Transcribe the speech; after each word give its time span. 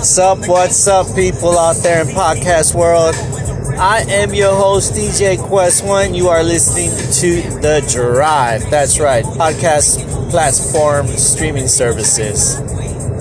What's 0.00 0.18
up? 0.18 0.38
What's 0.48 0.88
up, 0.88 1.14
people 1.14 1.58
out 1.58 1.76
there 1.82 2.00
in 2.00 2.06
podcast 2.06 2.74
world? 2.74 3.14
I 3.78 4.02
am 4.08 4.32
your 4.32 4.56
host, 4.56 4.94
DJ 4.94 5.38
Quest 5.38 5.84
One. 5.84 6.14
You 6.14 6.28
are 6.28 6.42
listening 6.42 6.88
to 6.88 7.60
The 7.60 7.86
Drive. 7.86 8.70
That's 8.70 8.98
right, 8.98 9.22
podcast 9.22 10.30
platform 10.30 11.06
streaming 11.06 11.68
services. 11.68 12.54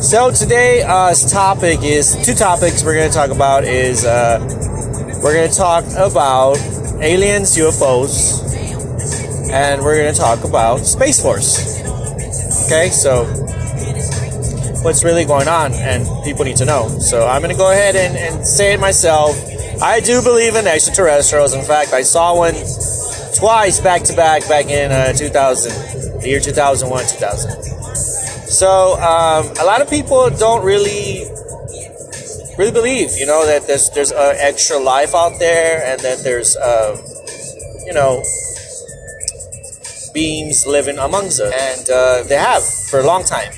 So 0.10 0.32
today's 0.32 0.86
uh, 0.86 1.14
topic 1.30 1.84
is 1.84 2.16
two 2.26 2.34
topics 2.34 2.82
we're 2.82 2.96
going 2.96 3.10
to 3.10 3.14
talk 3.14 3.32
about 3.32 3.66
is 3.66 4.06
uh, 4.06 4.40
we're 5.22 5.34
going 5.34 5.50
to 5.50 5.58
talk 5.58 5.84
about 5.98 6.58
aliens, 7.02 7.58
UFOs, 7.58 8.40
and 9.52 9.82
we're 9.82 9.98
going 9.98 10.14
to 10.14 10.18
talk 10.18 10.46
about 10.46 10.86
Space 10.86 11.22
Force. 11.22 11.82
Okay, 12.68 12.90
so 12.90 13.26
what's 14.84 15.04
really 15.04 15.26
going 15.26 15.48
on, 15.48 15.74
and 15.74 16.08
people 16.24 16.46
need 16.46 16.58
to 16.58 16.66
know. 16.66 16.88
So 17.00 17.28
I'm 17.28 17.42
going 17.42 17.54
to 17.54 17.58
go 17.58 17.72
ahead 17.72 17.96
and, 17.96 18.18
and 18.18 18.46
say 18.46 18.74
it 18.74 18.80
myself. 18.80 19.36
I 19.82 20.00
do 20.00 20.22
believe 20.22 20.56
in 20.56 20.68
extraterrestrials. 20.68 21.54
In 21.54 21.64
fact, 21.64 21.94
I 21.94 22.02
saw 22.02 22.36
one 22.36 22.56
twice 23.36 23.80
back 23.80 24.04
to 24.04 24.16
back 24.16 24.48
back 24.48 24.68
in 24.68 24.92
uh, 24.92 25.14
2000, 25.14 26.22
the 26.22 26.30
year 26.30 26.40
2001, 26.40 27.06
2000. 27.08 27.64
So 28.50 28.94
um, 29.00 29.46
a 29.60 29.66
lot 29.66 29.82
of 29.82 29.90
people 29.90 30.30
don't 30.32 30.66
really 30.66 31.26
really 32.58 32.72
believe, 32.72 33.12
you 33.18 33.26
know, 33.26 33.46
that 33.46 33.68
there's 33.68 33.90
there's 33.92 34.12
uh, 34.12 34.36
extra 34.38 34.78
life 34.78 35.16
out 35.16 35.40
there, 35.40 35.82
and 35.86 36.00
that 36.02 36.20
there's 36.24 36.58
uh, 36.58 36.98
you 37.86 37.94
know 37.94 38.24
beings 40.14 40.68
living 40.68 40.98
amongst 40.98 41.40
us, 41.40 41.54
and 41.54 41.90
uh, 41.90 42.24
they 42.28 42.36
have 42.36 42.64
for 42.90 43.00
a 43.00 43.06
long 43.06 43.24
time. 43.24 43.54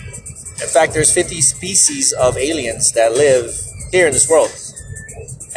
In 0.61 0.67
fact, 0.67 0.93
there's 0.93 1.11
50 1.11 1.41
species 1.41 2.13
of 2.13 2.37
aliens 2.37 2.91
that 2.91 3.13
live 3.13 3.51
here 3.91 4.05
in 4.05 4.13
this 4.13 4.29
world, 4.29 4.51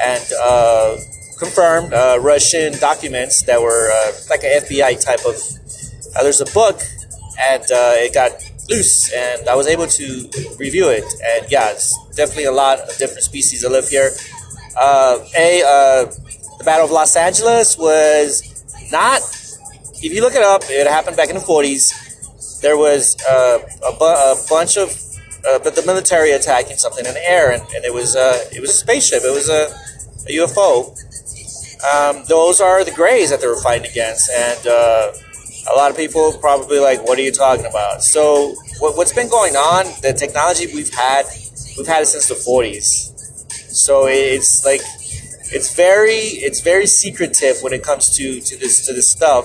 and 0.03 0.25
uh, 0.41 0.97
confirmed 1.39 1.93
uh, 1.93 2.19
Russian 2.21 2.73
documents 2.79 3.43
that 3.43 3.61
were 3.61 3.91
uh, 3.93 4.13
like 4.31 4.43
an 4.45 4.63
FBI 4.63 5.05
type 5.05 5.21
of. 5.27 5.37
Uh, 6.17 6.23
there's 6.23 6.41
a 6.41 6.51
book, 6.53 6.81
and 7.39 7.63
uh, 7.65 8.01
it 8.01 8.15
got 8.15 8.33
loose, 8.71 9.13
and 9.13 9.47
I 9.47 9.55
was 9.55 9.67
able 9.67 9.87
to 9.87 10.31
review 10.59 10.89
it. 10.89 11.05
And 11.23 11.51
yeah, 11.51 11.73
it's 11.73 11.93
definitely 12.17 12.45
a 12.45 12.53
lot 12.53 12.81
of 12.81 12.97
different 12.97 13.25
species 13.25 13.61
that 13.61 13.71
live 13.71 13.89
here. 13.89 14.11
a 14.81 16.09
the 16.57 16.65
Battle 16.65 16.87
of 16.87 16.91
Los 16.91 17.15
Angeles 17.15 17.77
was 17.77 18.65
not. 18.91 19.21
If 20.03 20.13
you 20.15 20.23
look 20.23 20.35
it 20.35 20.43
up, 20.43 20.63
it 20.69 20.87
happened 20.87 21.17
back 21.17 21.29
in 21.29 21.35
the 21.35 21.41
40s 21.41 22.04
there 22.65 22.79
was 22.79 23.23
uh, 23.29 23.59
a, 23.87 23.93
bu- 23.93 24.05
a, 24.05 24.35
bunch 24.49 24.79
of 24.79 24.89
uh, 25.47 25.59
but 25.59 25.77
the 25.77 25.85
military 25.85 26.33
attacking 26.33 26.79
something 26.79 27.05
in 27.05 27.13
the 27.13 27.31
air, 27.31 27.53
and, 27.53 27.63
and 27.75 27.85
it 27.85 27.93
was 27.93 28.17
uh, 28.17 28.43
it 28.51 28.61
was 28.61 28.71
a 28.71 28.79
spaceship. 28.85 29.23
It 29.23 29.35
was 29.35 29.51
a, 29.51 29.69
a 30.27 30.33
UFO. 30.41 30.97
Um, 31.85 32.25
those 32.27 32.63
are 32.63 32.83
the 32.83 32.91
Greys 32.91 33.29
that 33.29 33.43
they 33.43 33.47
were 33.47 33.61
fighting 33.61 33.91
against, 33.91 34.31
and 34.31 34.67
uh, 34.67 35.13
a 35.71 35.77
lot 35.77 35.91
of 35.91 35.97
people 35.99 36.33
probably 36.41 36.79
like, 36.79 37.07
"What 37.07 37.19
are 37.19 37.23
you 37.23 37.33
talking 37.33 37.67
about?" 37.67 38.03
So 38.03 38.55
what, 38.81 38.97
what's 38.97 39.13
been 39.13 39.29
going 39.29 39.57
on? 39.57 39.85
The 40.01 40.15
technology 40.15 40.67
we've 40.75 40.95
had, 40.95 41.27
we've 41.77 41.87
had 41.87 42.01
it 42.01 42.07
since 42.07 42.29
the 42.29 42.35
40s. 42.35 43.13
So 43.53 44.07
it's 44.07 44.65
like 44.65 44.81
it's 45.53 45.77
very 45.77 46.41
it's 46.47 46.63
very 46.63 46.87
secretive 46.87 47.57
when 47.61 47.75
it 47.75 47.83
comes 47.83 48.09
to 48.17 48.41
to 48.41 48.57
this 48.57 48.87
to 48.87 48.95
this 48.95 49.11
stuff 49.11 49.45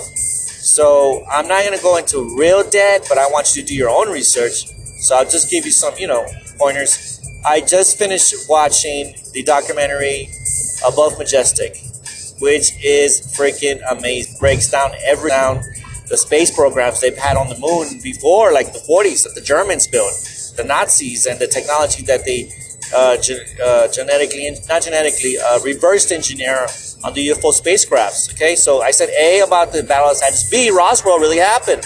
so 0.70 1.26
I'm 1.26 1.48
not 1.48 1.66
going 1.66 1.76
to 1.76 1.84
go 1.84 1.98
into 1.98 2.38
real 2.38 2.68
debt, 2.70 3.06
but 3.10 3.18
I 3.18 3.28
want 3.28 3.56
you 3.56 3.64
to 3.64 3.68
do 3.68 3.74
your 3.74 3.90
own 3.90 4.10
research. 4.10 4.68
So 5.00 5.16
I'll 5.16 5.24
just 5.26 5.50
give 5.50 5.66
you 5.66 5.72
some, 5.72 5.96
you 5.98 6.06
know, 6.08 6.28
pointers. 6.60 7.20
I 7.46 7.62
just 7.62 7.98
finished 7.98 8.36
watching 8.48 9.16
the 9.34 9.42
documentary 9.44 10.30
Above 10.88 11.18
Majestic, 11.18 11.76
which 12.40 12.72
is 12.84 13.22
freaking 13.36 13.82
amazing. 13.90 14.36
Breaks 14.40 14.70
down 14.70 14.92
every 15.04 15.32
down 15.32 15.64
the 16.08 16.18
space 16.18 16.54
programs 16.54 17.02
they've 17.02 17.18
had 17.18 17.36
on 17.36 17.50
the 17.50 17.58
moon 17.58 18.00
before, 18.04 18.52
like 18.52 18.72
the 18.72 18.80
40s 18.80 19.24
that 19.24 19.34
the 19.36 19.42
Germans 19.42 19.88
built, 19.88 20.12
the 20.56 20.64
Nazis, 20.64 21.26
and 21.26 21.40
the 21.40 21.48
technology 21.48 22.04
that 22.04 22.26
they 22.26 22.52
uh, 22.96 23.18
ge- 23.18 23.60
uh, 23.64 23.88
genetically, 23.88 24.50
not 24.68 24.82
genetically, 24.82 25.38
uh, 25.38 25.60
reversed 25.62 26.12
engineer 26.12 26.68
on 27.04 27.14
the 27.14 27.28
UFO 27.30 27.52
spacecrafts. 27.54 28.34
Okay, 28.34 28.56
so 28.56 28.82
I 28.82 28.92
said 28.92 29.10
A 29.10 29.40
about 29.40 29.72
the 29.72 29.84
Battle 29.84 30.10
of 30.10 30.18
Angeles. 30.22 30.50
B, 30.50 30.70
Roswell 30.70 31.20
really 31.20 31.38
happened, 31.38 31.86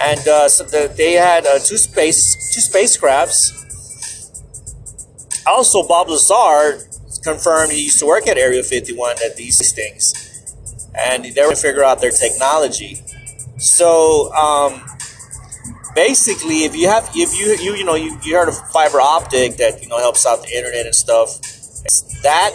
and 0.00 0.26
uh, 0.28 0.48
so 0.48 0.64
the, 0.64 0.92
they 0.96 1.12
had 1.12 1.46
uh, 1.46 1.58
two 1.58 1.76
space 1.76 2.34
two 2.54 2.60
spacecrafts. 2.60 3.60
Also, 5.46 5.86
Bob 5.86 6.08
Lazar 6.08 6.80
confirmed 7.22 7.72
he 7.72 7.84
used 7.84 7.98
to 7.98 8.06
work 8.06 8.26
at 8.26 8.38
Area 8.38 8.62
51 8.62 9.16
at 9.24 9.36
these 9.36 9.72
things, 9.72 10.12
and 10.94 11.24
they 11.24 11.46
were 11.46 11.54
figure 11.54 11.84
out 11.84 12.00
their 12.00 12.12
technology. 12.12 13.02
So. 13.58 14.32
Um, 14.34 14.82
basically, 15.94 16.64
if 16.64 16.74
you 16.76 16.88
have, 16.88 17.08
if 17.14 17.38
you 17.38 17.54
you 17.62 17.76
you 17.76 17.84
know 17.84 17.94
you, 17.94 18.18
you 18.24 18.34
heard 18.34 18.48
of 18.48 18.58
fiber 18.70 19.00
optic 19.00 19.56
that 19.58 19.80
you 19.80 19.88
know 19.88 19.98
helps 19.98 20.26
out 20.26 20.42
the 20.42 20.56
internet 20.56 20.86
and 20.86 20.94
stuff, 20.94 21.38
that 22.22 22.52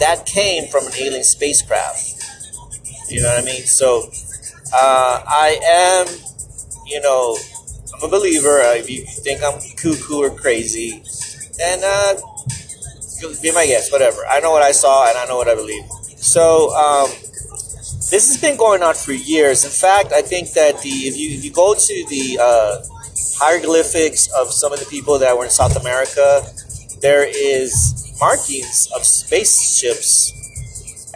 that 0.00 0.26
came 0.26 0.68
from 0.68 0.86
an 0.86 0.92
alien 0.98 1.24
spacecraft. 1.24 2.22
You 3.08 3.22
know 3.22 3.28
what 3.28 3.42
I 3.42 3.44
mean? 3.44 3.62
So 3.62 4.08
uh, 4.72 5.22
I 5.26 5.58
am, 5.64 6.06
you 6.86 7.00
know, 7.00 7.36
I'm 7.94 8.02
a 8.02 8.08
believer. 8.08 8.60
Uh, 8.60 8.74
if 8.74 8.90
you 8.90 9.04
think 9.04 9.42
I'm 9.42 9.60
cuckoo 9.76 10.22
or 10.22 10.30
crazy, 10.30 11.02
then 11.56 11.80
uh, 11.84 12.14
be 13.40 13.52
my 13.52 13.66
guest. 13.66 13.92
Whatever. 13.92 14.26
I 14.28 14.40
know 14.40 14.50
what 14.50 14.62
I 14.62 14.72
saw 14.72 15.08
and 15.08 15.16
I 15.18 15.26
know 15.26 15.36
what 15.36 15.48
I 15.48 15.54
believe. 15.54 15.84
So. 16.16 16.74
Um, 16.74 17.10
this 18.10 18.28
has 18.28 18.40
been 18.40 18.56
going 18.56 18.82
on 18.82 18.94
for 18.94 19.12
years. 19.12 19.64
In 19.64 19.70
fact, 19.70 20.12
I 20.12 20.20
think 20.20 20.52
that 20.52 20.80
the 20.82 20.88
if 20.88 21.16
you 21.16 21.36
if 21.36 21.44
you 21.44 21.50
go 21.50 21.74
to 21.74 22.06
the 22.08 22.38
uh, 22.40 22.84
hieroglyphics 23.38 24.30
of 24.32 24.52
some 24.52 24.72
of 24.72 24.78
the 24.78 24.86
people 24.86 25.18
that 25.18 25.36
were 25.36 25.44
in 25.44 25.50
South 25.50 25.74
America, 25.80 26.42
there 27.00 27.24
is 27.24 28.03
markings 28.20 28.88
of 28.94 29.04
spaceships, 29.04 30.32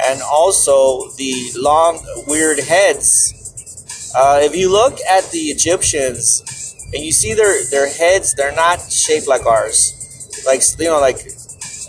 and 0.07 0.21
also 0.23 1.11
the 1.17 1.53
long 1.57 2.05
weird 2.27 2.61
heads. 2.61 4.13
Uh, 4.15 4.41
if 4.43 4.57
you 4.57 4.71
look 4.71 4.99
at 5.09 5.31
the 5.31 5.51
Egyptians 5.51 6.75
and 6.93 7.05
you 7.05 7.13
see 7.13 7.35
their 7.35 7.65
their 7.71 7.89
heads, 7.89 8.35
they're 8.35 8.55
not 8.55 8.81
shaped 8.91 9.27
like 9.27 9.45
ours, 9.47 10.41
like 10.47 10.63
you 10.79 10.87
know, 10.87 11.01
like 11.01 11.29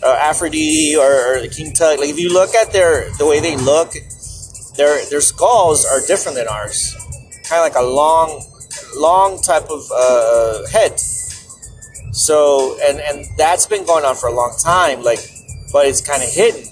uh, 0.04 0.16
Aphrodite 0.20 0.96
or, 0.96 1.38
or 1.38 1.48
King 1.48 1.74
Tut. 1.74 2.00
Like 2.00 2.10
if 2.10 2.20
you 2.20 2.32
look 2.32 2.54
at 2.56 2.72
their 2.72 3.10
the 3.18 3.26
way 3.26 3.40
they 3.40 3.56
look 3.58 3.94
their 4.80 5.06
their 5.10 5.22
skulls 5.22 5.86
are 5.86 6.00
different 6.08 6.38
than 6.38 6.48
ours. 6.48 6.96
Kind 7.44 7.60
of 7.60 7.68
like 7.68 7.76
a 7.76 7.86
long, 7.86 8.42
long 8.96 9.42
type 9.42 9.70
of 9.70 9.84
uh, 9.94 10.66
head. 10.68 10.96
So 12.20 12.78
and 12.84 13.00
and 13.00 13.26
that's 13.38 13.66
been 13.66 13.86
going 13.86 14.04
on 14.04 14.16
for 14.16 14.28
a 14.28 14.34
long 14.34 14.54
time. 14.62 15.04
Like, 15.04 15.20
but 15.72 15.88
it's 15.88 16.02
kind 16.02 16.22
of 16.22 16.30
hidden. 16.30 16.66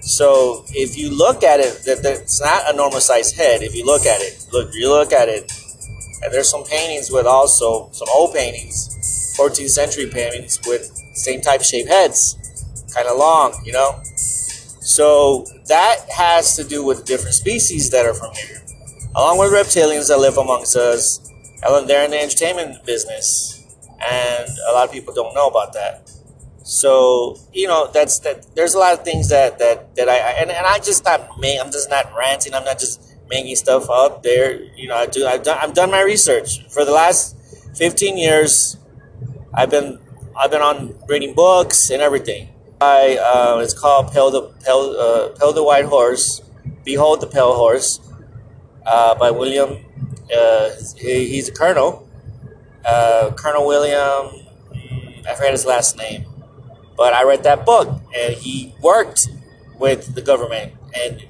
So 0.00 0.64
if 0.68 0.96
you 0.96 1.10
look 1.10 1.44
at 1.44 1.60
it, 1.60 1.84
that 1.84 2.00
it's 2.04 2.40
not 2.40 2.72
a 2.72 2.76
normal 2.76 3.00
sized 3.00 3.36
head. 3.36 3.62
If 3.62 3.74
you 3.74 3.84
look 3.84 4.06
at 4.06 4.22
it, 4.22 4.46
look, 4.52 4.70
you 4.72 4.88
look 4.88 5.12
at 5.12 5.28
it, 5.28 5.52
and 6.22 6.32
there's 6.32 6.48
some 6.48 6.64
paintings 6.64 7.10
with 7.10 7.26
also 7.26 7.90
some 7.92 8.08
old 8.14 8.34
paintings, 8.34 9.36
14th 9.38 9.68
century 9.68 10.06
paintings 10.06 10.58
with 10.66 10.90
same 11.12 11.42
type 11.42 11.62
shape 11.62 11.86
heads, 11.86 12.36
kind 12.94 13.06
of 13.06 13.18
long, 13.18 13.60
you 13.64 13.72
know. 13.72 14.00
So 14.80 15.44
that 15.66 16.08
has 16.16 16.56
to 16.56 16.64
do 16.64 16.82
with 16.84 17.04
different 17.04 17.34
species 17.34 17.90
that 17.90 18.06
are 18.06 18.14
from 18.14 18.32
here, 18.34 18.62
along 19.14 19.38
with 19.38 19.52
reptilians 19.52 20.08
that 20.08 20.18
live 20.18 20.38
amongst 20.38 20.74
us. 20.74 21.20
And 21.62 21.86
they're 21.86 22.06
in 22.06 22.10
the 22.10 22.18
entertainment 22.18 22.86
business, 22.86 23.59
and 24.00 24.48
a 24.68 24.72
lot 24.72 24.88
of 24.88 24.92
people 24.92 25.14
don't 25.14 25.34
know 25.34 25.48
about 25.48 25.72
that. 25.74 26.10
So 26.62 27.36
you 27.52 27.66
know 27.66 27.90
that's 27.92 28.18
that. 28.20 28.54
There's 28.54 28.74
a 28.74 28.78
lot 28.78 28.92
of 28.92 29.04
things 29.04 29.28
that 29.30 29.58
that 29.58 29.94
that 29.96 30.08
I 30.08 30.16
and, 30.40 30.50
and 30.50 30.66
I 30.66 30.78
just 30.78 31.04
not 31.04 31.20
I'm 31.42 31.70
just 31.70 31.90
not 31.90 32.12
ranting. 32.16 32.54
I'm 32.54 32.64
not 32.64 32.78
just 32.78 33.16
making 33.28 33.56
stuff 33.56 33.88
up. 33.90 34.22
There, 34.22 34.62
you 34.76 34.88
know, 34.88 34.96
I 34.96 35.06
do. 35.06 35.26
I've 35.26 35.42
done. 35.42 35.58
I've 35.60 35.74
done 35.74 35.90
my 35.90 36.02
research 36.02 36.68
for 36.70 36.84
the 36.84 36.92
last 36.92 37.36
15 37.76 38.18
years. 38.18 38.76
I've 39.54 39.70
been 39.70 39.98
I've 40.36 40.50
been 40.50 40.62
on 40.62 40.94
reading 41.08 41.34
books 41.34 41.90
and 41.90 42.00
everything 42.02 42.50
i 42.80 43.18
uh, 43.18 43.58
it's 43.58 43.74
called 43.78 44.10
Pale 44.10 44.30
the 44.30 44.42
Pale, 44.64 44.96
uh, 44.98 45.28
Pale 45.38 45.52
the 45.52 45.62
White 45.62 45.84
Horse, 45.84 46.40
Behold 46.82 47.20
the 47.20 47.26
Pale 47.26 47.54
Horse, 47.54 48.00
uh, 48.86 49.14
by 49.16 49.30
William. 49.30 49.84
Uh, 50.34 50.70
he, 50.96 51.26
he's 51.28 51.48
a 51.48 51.52
colonel, 51.52 52.08
uh, 52.84 53.32
Colonel 53.36 53.66
William. 53.66 54.46
I 55.28 55.34
forget 55.34 55.52
his 55.52 55.66
last 55.66 55.96
name, 55.96 56.26
but 56.96 57.12
I 57.12 57.22
read 57.24 57.42
that 57.44 57.64
book, 57.66 58.00
and 58.16 58.34
he 58.34 58.74
worked 58.82 59.28
with 59.78 60.14
the 60.14 60.22
government 60.22 60.74
and 60.94 61.26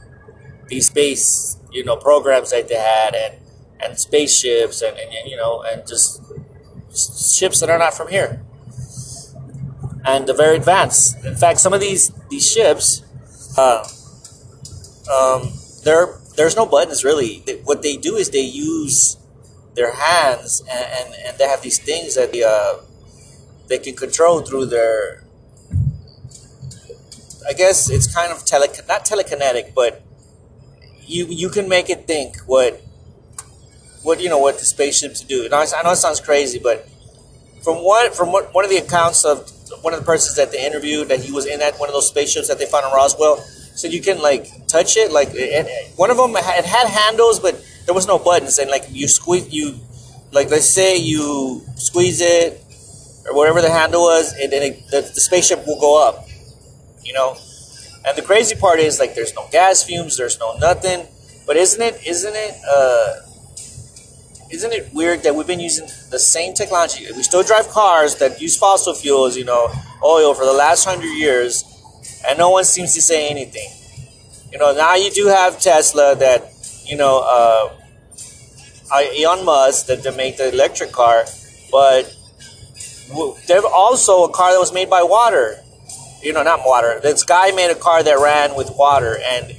these 0.68 0.86
space, 0.86 1.58
you 1.72 1.84
know, 1.84 1.96
programs 1.96 2.50
that 2.52 2.68
they 2.68 2.76
had, 2.76 3.14
and 3.14 3.34
and 3.80 3.98
spaceships, 3.98 4.82
and, 4.82 4.96
and, 4.98 5.28
you 5.30 5.36
know, 5.36 5.62
and 5.62 5.86
just 5.86 6.22
ships 7.36 7.60
that 7.60 7.70
are 7.70 7.78
not 7.78 7.94
from 7.94 8.08
here. 8.08 8.42
and 10.04 10.26
they're 10.26 10.36
very 10.36 10.56
advanced. 10.56 11.22
In 11.24 11.34
fact, 11.34 11.60
some 11.60 11.72
of 11.72 11.80
these 11.80 12.10
these 12.28 12.46
ships, 12.46 13.02
uh, 13.56 13.84
um, 15.12 15.52
there 15.84 16.18
there's 16.36 16.56
no 16.56 16.66
buttons 16.66 17.04
really. 17.04 17.42
What 17.64 17.82
they 17.82 17.96
do 17.96 18.16
is 18.16 18.30
they 18.30 18.40
use 18.40 19.16
their 19.74 19.94
hands, 19.94 20.62
and, 20.70 20.84
and, 20.84 21.14
and 21.26 21.38
they 21.38 21.48
have 21.48 21.62
these 21.62 21.78
things 21.78 22.14
that 22.16 22.32
they, 22.32 22.42
uh, 22.42 22.76
they 23.68 23.78
can 23.78 23.94
control 23.94 24.40
through 24.42 24.66
their. 24.66 25.24
I 27.48 27.52
guess 27.52 27.88
it's 27.90 28.12
kind 28.12 28.32
of 28.32 28.44
tele 28.44 28.66
not 28.88 29.04
telekinetic, 29.04 29.74
but 29.74 30.02
you 31.06 31.26
you 31.26 31.48
can 31.48 31.68
make 31.68 31.88
it 31.90 32.06
think 32.06 32.38
what 32.46 32.82
what 34.02 34.20
you 34.20 34.28
know 34.28 34.38
what 34.38 34.58
the 34.58 34.64
spaceships 34.64 35.20
do. 35.22 35.44
And 35.44 35.54
I, 35.54 35.64
know 35.82 35.92
it 35.92 35.96
sounds 35.96 36.20
crazy, 36.20 36.58
but 36.58 36.88
from 37.62 37.76
what 37.76 38.14
from 38.14 38.32
what 38.32 38.54
one 38.54 38.64
of 38.64 38.70
the 38.70 38.78
accounts 38.78 39.24
of 39.24 39.50
one 39.82 39.94
of 39.94 40.00
the 40.00 40.06
persons 40.06 40.36
that 40.36 40.52
they 40.52 40.64
interviewed 40.64 41.08
that 41.08 41.20
he 41.20 41.32
was 41.32 41.46
in 41.46 41.60
that 41.60 41.78
one 41.78 41.88
of 41.88 41.92
those 41.92 42.08
spaceships 42.08 42.48
that 42.48 42.58
they 42.58 42.66
found 42.66 42.86
in 42.86 42.92
Roswell 42.92 43.36
said 43.36 43.92
you 43.92 44.02
can 44.02 44.20
like 44.20 44.66
touch 44.66 44.96
it 44.96 45.12
like 45.12 45.28
it, 45.32 45.96
one 45.96 46.10
of 46.10 46.16
them 46.16 46.34
it 46.36 46.44
had 46.44 46.86
handles 46.86 47.38
but 47.38 47.62
there 47.90 47.94
was 47.96 48.06
no 48.06 48.20
buttons 48.20 48.60
and 48.60 48.70
like 48.70 48.84
you 48.88 49.08
squeeze 49.08 49.52
you 49.52 49.74
like 50.30 50.48
let's 50.48 50.70
say 50.70 50.96
you 50.96 51.60
squeeze 51.74 52.20
it 52.20 52.62
or 53.26 53.34
whatever 53.34 53.60
the 53.60 53.68
handle 53.68 54.02
was 54.02 54.32
and 54.34 54.52
then 54.52 54.62
it, 54.62 54.86
the, 54.92 55.00
the 55.00 55.20
spaceship 55.20 55.66
will 55.66 55.80
go 55.80 56.06
up 56.06 56.24
you 57.02 57.12
know 57.12 57.36
and 58.06 58.16
the 58.16 58.22
crazy 58.22 58.54
part 58.54 58.78
is 58.78 59.00
like 59.00 59.16
there's 59.16 59.34
no 59.34 59.44
gas 59.50 59.82
fumes 59.82 60.16
there's 60.16 60.38
no 60.38 60.56
nothing 60.58 61.04
but 61.48 61.56
isn't 61.56 61.82
it 61.82 62.00
isn't 62.06 62.34
it 62.36 62.54
uh 62.64 63.26
isn't 64.52 64.72
it 64.72 64.94
weird 64.94 65.24
that 65.24 65.34
we've 65.34 65.48
been 65.48 65.58
using 65.58 65.86
the 66.10 66.18
same 66.18 66.54
technology? 66.54 67.06
We 67.16 67.22
still 67.24 67.44
drive 67.44 67.68
cars 67.68 68.16
that 68.16 68.40
use 68.40 68.56
fossil 68.56 68.94
fuels, 68.94 69.36
you 69.36 69.44
know, 69.44 69.68
oil 70.04 70.34
for 70.34 70.44
the 70.44 70.52
last 70.52 70.84
hundred 70.84 71.06
years, 71.06 71.62
and 72.28 72.36
no 72.36 72.50
one 72.50 72.64
seems 72.64 72.92
to 72.94 73.00
say 73.00 73.30
anything. 73.30 73.68
You 74.50 74.58
know, 74.58 74.74
now 74.74 74.96
you 74.96 75.12
do 75.12 75.28
have 75.28 75.60
Tesla 75.60 76.16
that, 76.16 76.52
you 76.84 76.96
know, 76.96 77.22
uh, 77.24 77.79
Elon 78.92 79.44
Musk 79.44 79.86
that 79.86 80.16
make 80.16 80.36
the 80.36 80.52
electric 80.52 80.92
car, 80.92 81.24
but 81.70 82.14
there's 83.46 83.64
also 83.64 84.24
a 84.24 84.32
car 84.32 84.52
that 84.52 84.58
was 84.58 84.72
made 84.72 84.90
by 84.90 85.02
water. 85.02 85.56
You 86.22 86.32
know, 86.32 86.42
not 86.42 86.60
water. 86.66 87.00
This 87.02 87.24
guy 87.24 87.50
made 87.52 87.70
a 87.70 87.74
car 87.74 88.02
that 88.02 88.18
ran 88.18 88.54
with 88.54 88.70
water, 88.76 89.18
and 89.24 89.56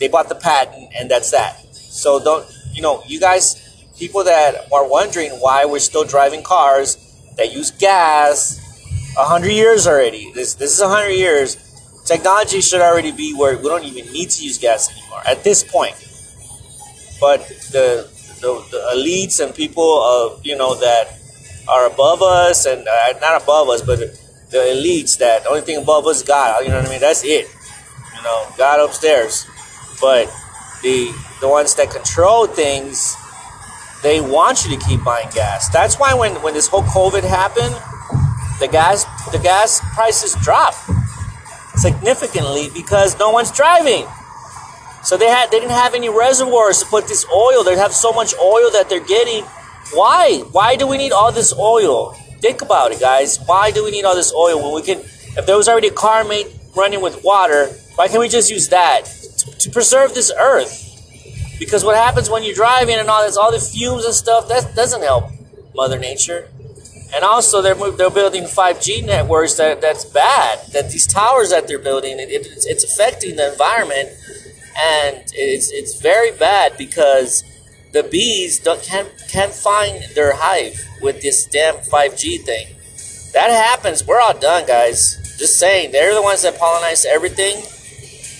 they 0.00 0.08
bought 0.08 0.28
the 0.28 0.34
patent, 0.34 0.92
and 0.98 1.10
that's 1.10 1.30
that. 1.30 1.60
So 1.72 2.22
don't, 2.22 2.46
you 2.72 2.82
know, 2.82 3.02
you 3.06 3.20
guys 3.20 3.70
people 3.96 4.24
that 4.24 4.66
are 4.72 4.88
wondering 4.88 5.30
why 5.32 5.66
we're 5.66 5.78
still 5.78 6.04
driving 6.04 6.42
cars 6.42 6.96
that 7.36 7.52
use 7.52 7.70
gas 7.70 8.58
a 9.16 9.20
100 9.20 9.52
years 9.52 9.86
already. 9.86 10.32
This 10.32 10.54
this 10.54 10.72
is 10.72 10.80
a 10.80 10.88
100 10.88 11.10
years. 11.10 11.56
Technology 12.06 12.60
should 12.60 12.80
already 12.80 13.12
be 13.12 13.34
where 13.34 13.56
we 13.58 13.64
don't 13.64 13.84
even 13.84 14.10
need 14.12 14.30
to 14.30 14.44
use 14.44 14.58
gas 14.58 14.90
anymore 14.90 15.20
at 15.26 15.44
this 15.44 15.62
point. 15.62 15.94
But 17.20 17.46
the 17.70 18.08
the, 18.40 18.64
the 18.70 18.78
elites 18.94 19.44
and 19.44 19.54
people 19.54 20.02
of 20.02 20.44
you 20.44 20.56
know 20.56 20.74
that 20.76 21.18
are 21.68 21.86
above 21.86 22.22
us 22.22 22.66
and 22.66 22.86
uh, 22.86 23.12
not 23.20 23.42
above 23.42 23.68
us, 23.68 23.82
but 23.82 23.98
the 23.98 24.58
elites 24.58 25.18
that 25.18 25.44
the 25.44 25.50
only 25.50 25.62
thing 25.62 25.76
above 25.76 26.06
us 26.06 26.22
God. 26.22 26.62
You 26.64 26.70
know 26.70 26.78
what 26.78 26.86
I 26.86 26.90
mean? 26.90 27.00
That's 27.00 27.24
it. 27.24 27.46
You 28.16 28.22
know, 28.22 28.48
God 28.56 28.80
upstairs. 28.80 29.46
But 30.00 30.26
the 30.82 31.12
the 31.40 31.48
ones 31.48 31.74
that 31.76 31.90
control 31.90 32.46
things 32.46 33.16
they 34.02 34.20
want 34.20 34.64
you 34.64 34.76
to 34.76 34.86
keep 34.86 35.04
buying 35.04 35.28
gas. 35.34 35.68
That's 35.68 35.98
why 35.98 36.14
when, 36.14 36.32
when 36.42 36.54
this 36.54 36.68
whole 36.68 36.82
COVID 36.82 37.22
happened, 37.22 37.74
the 38.58 38.68
gas 38.68 39.04
the 39.30 39.38
gas 39.38 39.80
prices 39.94 40.34
dropped 40.42 40.78
significantly 41.76 42.68
because 42.74 43.18
no 43.18 43.30
one's 43.30 43.52
driving. 43.52 44.06
So 45.02 45.16
they 45.16 45.28
had 45.28 45.50
they 45.50 45.60
didn't 45.60 45.72
have 45.72 45.94
any 45.94 46.08
reservoirs 46.08 46.80
to 46.80 46.86
put 46.86 47.08
this 47.08 47.26
oil. 47.34 47.64
They 47.64 47.76
have 47.76 47.92
so 47.92 48.12
much 48.12 48.34
oil 48.40 48.70
that 48.72 48.88
they're 48.88 49.04
getting. 49.04 49.44
Why? 49.92 50.40
Why 50.52 50.76
do 50.76 50.86
we 50.86 50.98
need 50.98 51.12
all 51.12 51.32
this 51.32 51.52
oil? 51.56 52.12
Think 52.40 52.62
about 52.62 52.92
it, 52.92 53.00
guys. 53.00 53.38
Why 53.46 53.70
do 53.70 53.84
we 53.84 53.90
need 53.90 54.04
all 54.04 54.14
this 54.14 54.32
oil 54.32 54.62
when 54.62 54.74
we 54.74 54.82
can? 54.82 54.98
If 55.36 55.46
there 55.46 55.56
was 55.56 55.68
already 55.68 55.88
a 55.88 55.92
car 55.92 56.24
made 56.24 56.46
running 56.76 57.00
with 57.00 57.22
water, 57.24 57.68
why 57.96 58.08
can't 58.08 58.20
we 58.20 58.28
just 58.28 58.50
use 58.50 58.68
that 58.68 59.04
to, 59.38 59.58
to 59.58 59.70
preserve 59.70 60.14
this 60.14 60.32
earth? 60.38 60.86
Because 61.58 61.84
what 61.84 61.96
happens 61.96 62.30
when 62.30 62.42
you're 62.42 62.54
driving 62.54 62.96
and 62.96 63.08
all 63.08 63.24
this, 63.24 63.36
all 63.36 63.52
the 63.52 63.60
fumes 63.60 64.04
and 64.04 64.14
stuff, 64.14 64.48
that 64.48 64.74
doesn't 64.74 65.02
help 65.02 65.30
Mother 65.74 65.98
Nature. 65.98 66.48
And 67.14 67.24
also, 67.24 67.60
they're 67.60 67.74
they're 67.74 68.10
building 68.10 68.44
5G 68.44 69.04
networks 69.04 69.54
that 69.54 69.80
that's 69.80 70.04
bad. 70.04 70.60
That 70.72 70.90
these 70.90 71.06
towers 71.06 71.50
that 71.50 71.66
they're 71.66 71.78
building, 71.78 72.18
it, 72.20 72.30
it, 72.30 72.46
it's 72.66 72.84
affecting 72.84 73.36
the 73.36 73.52
environment, 73.52 74.10
and 74.80 75.24
it's 75.34 75.70
it's 75.70 76.00
very 76.00 76.32
bad 76.32 76.76
because 76.78 77.44
the 77.92 78.02
bees 78.02 78.60
can't 78.82 79.08
can't 79.30 79.52
find 79.52 80.04
their 80.14 80.34
hive 80.34 80.80
with 81.02 81.20
this 81.22 81.46
damn 81.46 81.76
5G 81.76 82.44
thing. 82.44 82.66
That 83.32 83.50
happens, 83.50 84.06
we're 84.06 84.20
all 84.20 84.38
done, 84.38 84.66
guys. 84.66 85.16
Just 85.38 85.58
saying, 85.58 85.92
they're 85.92 86.14
the 86.14 86.22
ones 86.22 86.42
that 86.42 86.54
pollinize 86.56 87.04
everything. 87.06 87.62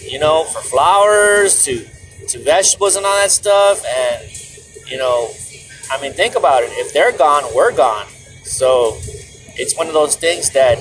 You 0.03 0.19
know, 0.19 0.45
for 0.45 0.61
flowers 0.61 1.65
to 1.65 1.87
to 2.31 2.39
vegetables 2.39 2.97
and 2.97 3.05
all 3.05 3.17
that 3.17 3.31
stuff. 3.31 3.85
And, 3.87 4.91
you 4.91 4.99
know, 4.99 5.31
I 5.91 6.01
mean, 6.01 6.13
think 6.13 6.37
about 6.37 6.63
it. 6.63 6.71
If 6.73 6.93
they're 6.93 7.17
gone, 7.17 7.45
we're 7.55 7.73
gone. 7.73 8.07
So 8.45 8.97
it's 9.57 9.77
one 9.77 9.89
of 9.89 9.95
those 9.95 10.17
things 10.17 10.51
that 10.51 10.79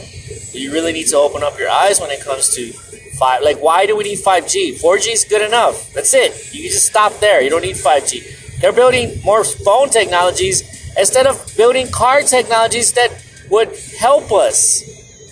you 0.54 0.72
really 0.72 0.94
need 0.94 1.08
to 1.08 1.18
open 1.18 1.44
up 1.44 1.58
your 1.60 1.70
eyes 1.70 2.00
when 2.00 2.12
it 2.12 2.22
comes 2.22 2.56
to 2.56 2.74
five. 3.20 3.42
Like, 3.44 3.58
why 3.62 3.86
do 3.86 3.96
we 3.96 4.04
need 4.04 4.20
5G? 4.20 4.82
4G 4.82 5.14
is 5.14 5.26
good 5.26 5.42
enough. 5.42 5.94
That's 5.94 6.14
it. 6.14 6.54
You 6.54 6.70
just 6.70 6.88
stop 6.88 7.20
there. 7.20 7.42
You 7.42 7.50
don't 7.50 7.62
need 7.62 7.76
5G. 7.76 8.60
They're 8.62 8.74
building 8.74 9.20
more 9.24 9.44
phone 9.44 9.90
technologies 9.90 10.64
instead 10.98 11.28
of 11.28 11.36
building 11.56 11.92
car 11.92 12.22
technologies 12.22 12.94
that 12.94 13.12
would 13.50 13.76
help 14.00 14.32
us. 14.32 14.84